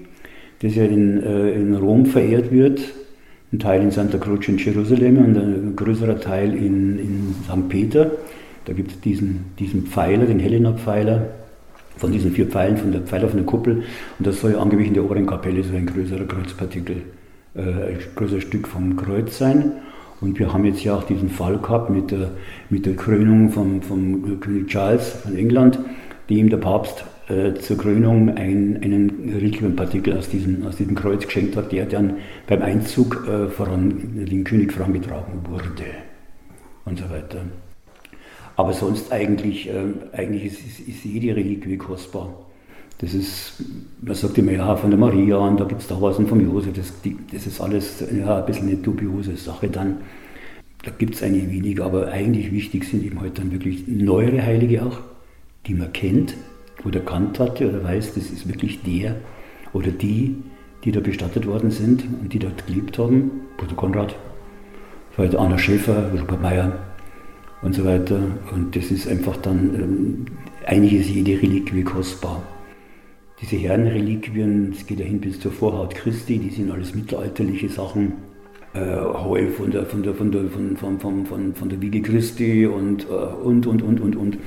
das 0.61 0.76
ja 0.76 0.85
in, 0.85 1.21
äh, 1.21 1.50
in 1.54 1.75
Rom 1.75 2.06
verehrt 2.06 2.52
wird, 2.52 2.80
ein 3.52 3.59
Teil 3.59 3.82
in 3.82 3.90
Santa 3.90 4.18
Croce 4.18 4.49
in 4.49 4.59
Jerusalem 4.59 5.18
und 5.18 5.37
ein 5.37 5.76
größerer 5.76 6.18
Teil 6.21 6.54
in, 6.54 6.99
in 6.99 7.35
St. 7.44 7.68
Peter. 7.68 8.11
Da 8.64 8.73
gibt 8.73 8.92
es 8.92 9.00
diesen, 9.00 9.44
diesen 9.59 9.87
Pfeiler, 9.87 10.25
den 10.25 10.38
Helena-Pfeiler, 10.38 11.26
von 11.97 12.11
diesen 12.11 12.32
vier 12.32 12.47
Pfeilen, 12.47 12.78
von 12.78 12.92
der 12.92 13.02
Pfeiler 13.02 13.28
von 13.28 13.37
der 13.37 13.47
Kuppel. 13.47 13.82
Und 14.18 14.26
das 14.26 14.40
soll 14.40 14.56
angeblich 14.56 14.88
in 14.88 14.94
der 14.94 15.04
oberen 15.04 15.26
Kapelle 15.26 15.62
so 15.62 15.76
ein 15.76 15.85
größerer 15.85 16.25
Kreuzpartikel, 16.25 16.97
äh, 17.54 17.61
ein 17.61 17.99
größeres 18.14 18.44
Stück 18.44 18.68
vom 18.68 18.97
Kreuz 18.97 19.37
sein. 19.37 19.73
Und 20.23 20.38
wir 20.38 20.52
haben 20.52 20.64
jetzt 20.64 20.82
ja 20.85 20.94
auch 20.94 21.02
diesen 21.02 21.28
Fall 21.28 21.59
gehabt 21.59 21.90
mit 21.90 22.11
der, 22.11 22.30
mit 22.71 22.87
der 22.87 22.94
Krönung 22.94 23.50
vom, 23.50 23.82
vom 23.82 24.40
König 24.40 24.68
Charles 24.68 25.11
von 25.11 25.37
England, 25.37 25.78
dem 26.30 26.49
der 26.49 26.59
Papst 26.59 27.04
äh, 27.28 27.54
zur 27.54 27.76
Krönung 27.76 28.30
ein, 28.30 28.78
einen 28.82 29.12
Reliquienpartikel 29.25 30.17
aus 30.17 30.29
diesem, 30.29 30.67
aus 30.67 30.76
diesem 30.76 30.95
Kreuz 30.95 31.25
geschenkt 31.25 31.57
hat, 31.57 31.73
der 31.73 31.87
dann 31.87 32.17
beim 32.47 32.62
Einzug 32.62 33.26
äh, 33.29 33.49
voran 33.49 34.26
den 34.26 34.45
König 34.45 34.73
vorangetragen 34.73 35.41
wurde. 35.49 35.85
Und 36.85 36.99
so 36.99 37.09
weiter. 37.11 37.45
Aber 38.57 38.73
sonst 38.73 39.12
eigentlich, 39.12 39.69
äh, 39.69 39.85
eigentlich 40.12 40.45
ist, 40.45 40.61
ist, 40.61 40.88
ist 40.88 41.05
jede 41.05 41.37
Reliquie 41.37 41.76
kostbar. 41.76 42.35
Das 42.99 43.14
ist, 43.14 43.55
man 44.00 44.14
sagt 44.14 44.38
immer, 44.38 44.52
ja, 44.52 44.76
von 44.76 44.91
der 44.91 44.99
Maria 44.99 45.37
und 45.38 45.59
da 45.59 45.64
gibt 45.64 45.81
es 45.81 45.88
da 45.88 46.00
was 46.00 46.19
und 46.19 46.29
vom 46.29 46.41
Josef, 46.41 46.73
das, 46.73 46.93
das 47.33 47.47
ist 47.47 47.61
alles 47.61 48.05
ja, 48.17 48.38
ein 48.38 48.47
bisschen 48.47 48.69
eine 48.69 48.76
dubiose 48.76 49.37
Sache 49.37 49.69
dann. 49.69 49.99
Da 50.85 50.91
gibt 50.97 51.14
es 51.14 51.23
einige 51.23 51.50
wenige, 51.50 51.85
aber 51.85 52.09
eigentlich 52.09 52.52
wichtig 52.52 52.85
sind 52.85 53.05
eben 53.05 53.21
heute 53.21 53.41
dann 53.43 53.52
wirklich 53.52 53.87
neuere 53.88 54.43
Heilige 54.43 54.85
auch, 54.85 54.99
die 55.67 55.75
man 55.75 55.93
kennt 55.93 56.35
oder 56.85 57.01
kannt 57.01 57.39
hatte 57.39 57.69
oder 57.69 57.85
weiß, 57.85 58.15
das 58.15 58.31
ist 58.31 58.49
wirklich 58.49 58.83
der 58.83 59.17
oder 59.73 59.91
die, 59.91 60.37
die 60.85 60.93
da 60.93 61.01
bestattet 61.01 61.47
worden 61.47 61.71
sind 61.71 62.05
und 62.21 62.33
die 62.33 62.39
dort 62.39 62.67
gelebt 62.67 62.99
haben. 62.99 63.31
Bruder 63.57 63.75
Konrad, 63.75 64.17
vielleicht 65.12 65.37
Anna 65.37 65.59
Schäfer, 65.59 66.11
Rupert 66.12 66.43
Meyer, 66.43 66.79
und 67.62 67.75
so 67.75 67.85
weiter. 67.85 68.21
Und 68.53 68.77
das 68.77 68.91
ist 68.91 69.09
einfach 69.09 69.37
dann, 69.39 69.75
ähm, 69.75 70.25
eigentlich 70.67 71.01
ist 71.01 71.11
jede 71.11 71.41
Reliquie 71.41 71.83
kostbar. 71.83 72.43
Diese 73.41 73.57
Herrenreliquien, 73.57 74.73
es 74.73 74.87
geht 74.87 75.01
ja 75.01 75.07
hin 75.07 75.21
bis 75.21 75.41
zur 75.41 75.51
Vorhaut 75.51 75.95
Christi, 75.95 76.39
die 76.39 76.51
sind 76.51 76.71
alles 76.71 76.95
mittelalterliche 76.95 77.69
Sachen. 77.69 78.12
Äh, 78.75 78.97
Heu 78.97 79.49
von 79.49 79.71
der, 79.71 79.85
von, 79.85 80.03
der, 80.03 80.15
von, 80.15 80.31
der, 80.31 80.45
von, 80.49 80.77
von, 80.77 81.27
von, 81.27 81.55
von 81.55 81.69
der 81.69 81.81
Wiege 81.81 82.01
Christi 82.03 82.67
und, 82.67 83.05
äh, 83.05 83.12
und, 83.12 83.67
und, 83.67 83.83
und, 83.83 84.01
und, 84.01 84.17
und. 84.17 84.39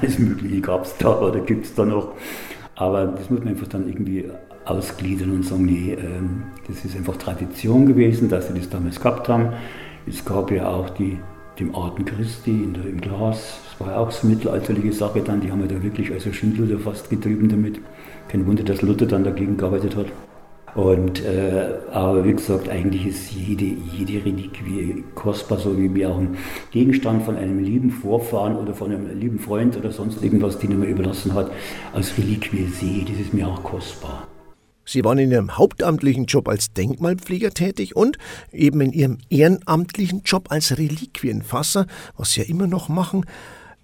Alles 0.00 0.18
Mögliche 0.18 0.60
gab 0.60 0.84
es 0.84 0.96
da 0.98 1.20
oder 1.20 1.40
gibt 1.40 1.66
es 1.66 1.74
da 1.74 1.84
noch. 1.84 2.12
Aber 2.76 3.06
das 3.06 3.30
muss 3.30 3.40
man 3.40 3.48
einfach 3.48 3.68
dann 3.68 3.88
irgendwie 3.88 4.28
ausgliedern 4.64 5.30
und 5.30 5.44
sagen, 5.44 5.64
nee, 5.66 5.92
ähm, 5.92 6.44
das 6.66 6.84
ist 6.84 6.96
einfach 6.96 7.16
Tradition 7.16 7.86
gewesen, 7.86 8.28
dass 8.28 8.48
sie 8.48 8.54
das 8.54 8.68
damals 8.68 9.00
gehabt 9.00 9.28
haben. 9.28 9.52
Es 10.06 10.24
gab 10.24 10.50
ja 10.50 10.68
auch 10.68 10.90
die 10.90 11.18
dem 11.58 11.74
Arten 11.74 12.04
Christi 12.04 12.66
der, 12.74 12.84
im 12.84 13.00
Glas. 13.00 13.60
Das 13.64 13.80
war 13.80 13.94
ja 13.94 13.98
auch 13.98 14.10
so 14.10 14.26
eine 14.26 14.36
mittelalterliche 14.36 14.92
Sache 14.92 15.20
dann. 15.20 15.40
Die 15.40 15.50
haben 15.50 15.60
ja 15.60 15.66
da 15.66 15.82
wirklich 15.82 16.12
also 16.12 16.32
Schindluder 16.32 16.78
fast 16.78 17.10
getrieben 17.10 17.48
damit. 17.48 17.80
Kein 18.28 18.46
Wunder, 18.46 18.64
dass 18.64 18.82
Luther 18.82 19.06
dann 19.06 19.24
dagegen 19.24 19.56
gearbeitet 19.56 19.96
hat. 19.96 20.06
Und, 20.74 21.24
äh, 21.24 21.78
aber 21.92 22.24
wie 22.24 22.32
gesagt, 22.32 22.68
eigentlich 22.68 23.06
ist 23.06 23.30
jede, 23.30 23.64
jede 23.64 24.24
Reliquie 24.24 25.04
kostbar, 25.14 25.58
so 25.58 25.78
wie 25.78 25.88
mir 25.88 26.10
auch 26.10 26.18
ein 26.18 26.36
Gegenstand 26.72 27.22
von 27.22 27.36
einem 27.36 27.62
lieben 27.62 27.90
Vorfahren 27.90 28.56
oder 28.56 28.74
von 28.74 28.90
einem 28.90 29.18
lieben 29.18 29.38
Freund 29.38 29.76
oder 29.76 29.92
sonst 29.92 30.22
irgendwas, 30.22 30.58
den 30.58 30.72
er 30.72 30.78
mir 30.78 30.88
überlassen 30.88 31.34
hat, 31.34 31.52
als 31.92 32.18
Reliquie 32.18 32.66
sehe. 32.66 33.04
Das 33.04 33.20
ist 33.20 33.32
mir 33.32 33.46
auch 33.46 33.62
kostbar. 33.62 34.26
Sie 34.84 35.04
waren 35.04 35.18
in 35.18 35.30
Ihrem 35.30 35.56
hauptamtlichen 35.56 36.26
Job 36.26 36.48
als 36.48 36.72
Denkmalpfleger 36.72 37.50
tätig 37.50 37.96
und 37.96 38.18
eben 38.52 38.80
in 38.80 38.92
Ihrem 38.92 39.18
ehrenamtlichen 39.30 40.22
Job 40.24 40.50
als 40.50 40.76
Reliquienfasser, 40.76 41.86
was 42.16 42.32
Sie 42.32 42.40
ja 42.40 42.46
immer 42.46 42.66
noch 42.66 42.88
machen. 42.88 43.24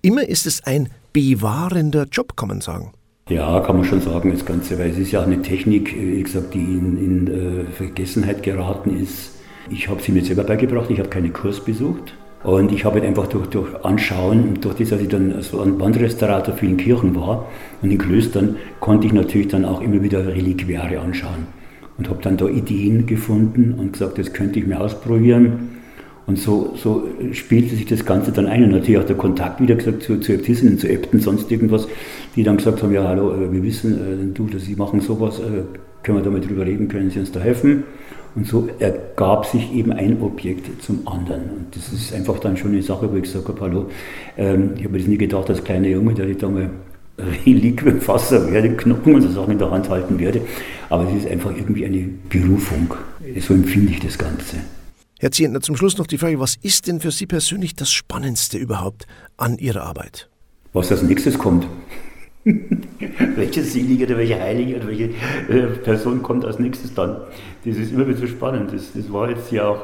Immer 0.03 0.29
ist 0.29 0.47
es 0.47 0.65
ein 0.65 0.91
bewahrender 1.13 2.07
Job, 2.11 2.37
kann 2.37 2.49
man 2.49 2.61
sagen. 2.61 2.93
Ja, 3.31 3.61
kann 3.61 3.77
man 3.77 3.85
schon 3.85 4.01
sagen, 4.01 4.33
das 4.33 4.45
Ganze, 4.45 4.77
weil 4.77 4.91
es 4.91 4.99
ist 4.99 5.13
ja 5.13 5.23
eine 5.23 5.41
Technik, 5.41 5.95
wie 5.95 6.21
gesagt, 6.21 6.53
die 6.53 6.59
in, 6.59 6.99
in 6.99 7.27
äh, 7.29 7.65
Vergessenheit 7.71 8.43
geraten 8.43 9.01
ist. 9.01 9.37
Ich 9.71 9.89
habe 9.89 10.03
sie 10.03 10.11
mir 10.11 10.25
selber 10.25 10.43
beigebracht, 10.43 10.91
ich 10.91 10.99
habe 10.99 11.09
keinen 11.09 11.33
Kurs 11.33 11.65
besucht. 11.65 12.15
Und 12.43 12.73
ich 12.73 12.85
habe 12.85 12.97
halt 12.97 13.05
einfach 13.07 13.29
durch, 13.29 13.47
durch 13.47 13.85
Anschauen, 13.85 14.61
durch 14.61 14.75
das, 14.75 14.89
dass 14.89 15.01
ich 15.01 15.09
dann 15.09 15.43
so 15.43 15.61
ein 15.61 15.79
Wandrestaurator 15.79 16.61
in 16.61 16.77
Kirchen 16.77 17.15
war 17.15 17.47
und 17.83 17.93
in 17.93 17.99
Klöstern, 17.99 18.57
konnte 18.81 19.07
ich 19.07 19.13
natürlich 19.13 19.47
dann 19.47 19.65
auch 19.65 19.81
immer 19.81 20.03
wieder 20.03 20.27
Reliquiare 20.27 20.99
anschauen. 20.99 21.47
Und 21.99 22.09
habe 22.09 22.21
dann 22.23 22.37
da 22.37 22.49
Ideen 22.49 23.07
gefunden 23.07 23.77
und 23.79 23.93
gesagt, 23.93 24.19
das 24.19 24.33
könnte 24.33 24.59
ich 24.59 24.67
mir 24.67 24.81
ausprobieren. 24.81 25.80
Und 26.31 26.39
so, 26.39 26.75
so 26.77 27.09
spielte 27.33 27.75
sich 27.75 27.87
das 27.87 28.05
Ganze 28.05 28.31
dann 28.31 28.47
ein. 28.47 28.63
Und 28.63 28.71
natürlich 28.71 29.01
auch 29.01 29.05
der 29.05 29.17
Kontakt 29.17 29.61
wieder 29.61 29.75
gesagt 29.75 30.05
zu, 30.05 30.21
zu 30.21 30.33
Äbtissinnen, 30.33 30.79
zu 30.79 30.89
Äbten, 30.89 31.19
sonst 31.19 31.51
irgendwas, 31.51 31.89
die 32.37 32.45
dann 32.45 32.57
gesagt 32.57 32.85
haben, 32.85 32.93
ja 32.93 33.03
hallo, 33.03 33.35
äh, 33.35 33.53
wir 33.53 33.65
wissen, 33.65 33.95
äh, 33.95 34.33
du, 34.33 34.47
dass 34.47 34.63
Sie 34.63 34.77
machen 34.77 35.01
sowas, 35.01 35.41
äh, 35.41 35.65
können 36.05 36.19
wir 36.19 36.23
da 36.23 36.31
mal 36.31 36.41
drüber 36.41 36.65
reden, 36.65 36.87
können 36.87 37.11
Sie 37.11 37.19
uns 37.19 37.33
da 37.33 37.41
helfen? 37.41 37.83
Und 38.37 38.47
so 38.47 38.69
ergab 38.79 39.45
sich 39.45 39.75
eben 39.75 39.91
ein 39.91 40.23
Objekt 40.23 40.81
zum 40.81 41.01
anderen. 41.05 41.43
Und 41.43 41.75
das 41.75 41.93
ist 41.93 42.15
einfach 42.15 42.39
dann 42.39 42.57
schon 42.57 42.71
eine 42.71 42.83
Sache, 42.83 43.11
wo 43.11 43.17
ich 43.17 43.25
gesagt 43.25 43.49
habe, 43.49 43.61
hallo, 43.63 43.87
ähm, 44.39 44.75
ich 44.77 44.85
habe 44.85 44.93
mir 44.93 44.99
das 45.01 45.09
nie 45.09 45.19
gedacht 45.19 45.51
als 45.51 45.65
kleiner 45.65 45.89
Junge, 45.89 46.15
dass 46.15 46.29
ich 46.29 46.37
da 46.37 46.49
mal 46.49 46.71
Reliquienfasser 47.45 48.53
werde, 48.53 48.71
Knochen 48.77 49.17
und 49.17 49.23
so 49.23 49.31
Sachen 49.31 49.51
in 49.51 49.59
der 49.59 49.73
Hand 49.73 49.91
halten 49.91 50.21
werde. 50.21 50.43
Aber 50.91 51.09
es 51.09 51.25
ist 51.25 51.29
einfach 51.29 51.51
irgendwie 51.57 51.85
eine 51.85 52.09
Berufung. 52.29 52.95
So 53.41 53.53
empfinde 53.53 53.91
ich 53.91 53.99
das 53.99 54.17
Ganze. 54.17 54.59
Herr 55.23 55.33
Zientner, 55.33 55.61
zum 55.61 55.77
Schluss 55.77 55.99
noch 55.99 56.07
die 56.07 56.17
Frage, 56.17 56.41
was 56.41 56.57
ist 56.63 56.87
denn 56.87 56.99
für 56.99 57.11
Sie 57.11 57.27
persönlich 57.27 57.75
das 57.77 57.93
Spannendste 57.93 58.57
überhaupt 58.57 59.07
an 59.37 59.59
Ihrer 59.59 59.83
Arbeit? 59.83 60.31
Was 60.73 60.91
als 60.91 61.03
nächstes 61.03 61.39
kommt. 61.39 61.67
welche 63.37 63.63
Selige 63.63 64.07
oder 64.07 64.17
welche 64.17 64.41
Heilige 64.41 64.77
oder 64.77 64.89
welche 64.89 65.11
äh, 65.51 65.67
Person 65.85 66.23
kommt 66.23 66.47
als 66.47 66.59
nächstes 66.59 66.95
dann. 66.95 67.19
Das 67.67 67.77
ist 67.77 67.93
immer 67.93 68.09
wieder 68.09 68.17
so 68.17 68.27
spannend. 68.27 68.73
Das, 68.73 68.95
das 68.95 69.13
war 69.13 69.29
jetzt 69.29 69.53
ja 69.53 69.69
auch, 69.69 69.83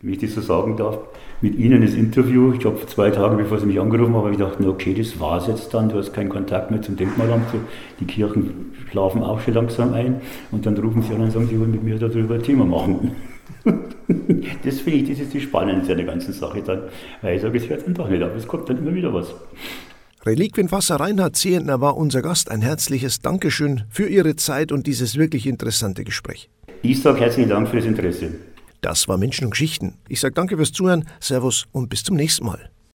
wie 0.00 0.12
ich 0.12 0.18
das 0.18 0.32
so 0.32 0.40
sagen 0.40 0.78
darf, 0.78 0.96
mit 1.42 1.54
Ihnen 1.56 1.82
das 1.82 1.92
Interview. 1.92 2.54
Ich 2.54 2.64
habe 2.64 2.78
zwei 2.86 3.10
Tage 3.10 3.36
bevor 3.36 3.58
Sie 3.60 3.66
mich 3.66 3.78
angerufen 3.78 4.14
haben, 4.14 4.22
habe 4.22 4.30
ich 4.30 4.38
gedacht, 4.38 4.64
okay, 4.64 4.94
das 4.94 5.20
war 5.20 5.36
es 5.42 5.46
jetzt 5.46 5.74
dann. 5.74 5.90
Du 5.90 5.98
hast 5.98 6.14
keinen 6.14 6.30
Kontakt 6.30 6.70
mehr 6.70 6.80
zum 6.80 6.96
Denkmalamt. 6.96 7.48
Die 8.00 8.06
Kirchen 8.06 8.72
schlafen 8.90 9.22
auch 9.22 9.40
schon 9.40 9.52
langsam 9.52 9.92
ein. 9.92 10.22
Und 10.52 10.64
dann 10.64 10.74
rufen 10.78 11.02
Sie 11.02 11.12
an 11.12 11.20
und 11.20 11.32
sagen, 11.32 11.48
Sie 11.48 11.60
wollen 11.60 11.72
mit 11.72 11.82
mir 11.82 11.98
darüber 11.98 12.36
ein 12.36 12.42
Thema 12.42 12.64
machen. 12.64 13.10
Das 14.64 14.80
finde 14.80 14.98
ich, 14.98 15.08
das 15.08 15.20
ist 15.20 15.34
die 15.34 15.40
Spannendste 15.40 15.92
an 15.92 15.98
der 15.98 16.06
ganzen 16.06 16.32
Sache 16.32 16.62
dann. 16.62 16.82
Weil 17.22 17.36
ich 17.36 17.42
sage, 17.42 17.58
es 17.58 17.68
hört 17.68 17.86
einfach 17.86 18.08
nicht 18.08 18.22
auf, 18.22 18.34
es 18.36 18.46
kommt 18.46 18.68
dann 18.68 18.78
immer 18.78 18.94
wieder 18.94 19.12
was. 19.12 19.34
Reliquienfasser 20.24 20.96
Reinhard 20.96 21.36
Zehentner 21.36 21.80
war 21.80 21.96
unser 21.96 22.22
Gast. 22.22 22.50
Ein 22.50 22.60
herzliches 22.60 23.20
Dankeschön 23.20 23.84
für 23.88 24.08
Ihre 24.08 24.36
Zeit 24.36 24.72
und 24.72 24.86
dieses 24.86 25.16
wirklich 25.16 25.46
interessante 25.46 26.04
Gespräch. 26.04 26.50
Ich 26.82 27.00
sage 27.02 27.20
herzlichen 27.20 27.50
Dank 27.50 27.68
für 27.68 27.76
das 27.76 27.86
Interesse. 27.86 28.32
Das 28.80 29.08
war 29.08 29.16
Menschen 29.16 29.46
und 29.46 29.50
Geschichten. 29.52 29.94
Ich 30.08 30.20
sage 30.20 30.34
danke 30.34 30.56
fürs 30.56 30.72
Zuhören, 30.72 31.06
Servus 31.20 31.66
und 31.72 31.88
bis 31.88 32.04
zum 32.04 32.16
nächsten 32.16 32.46
Mal. 32.46 32.70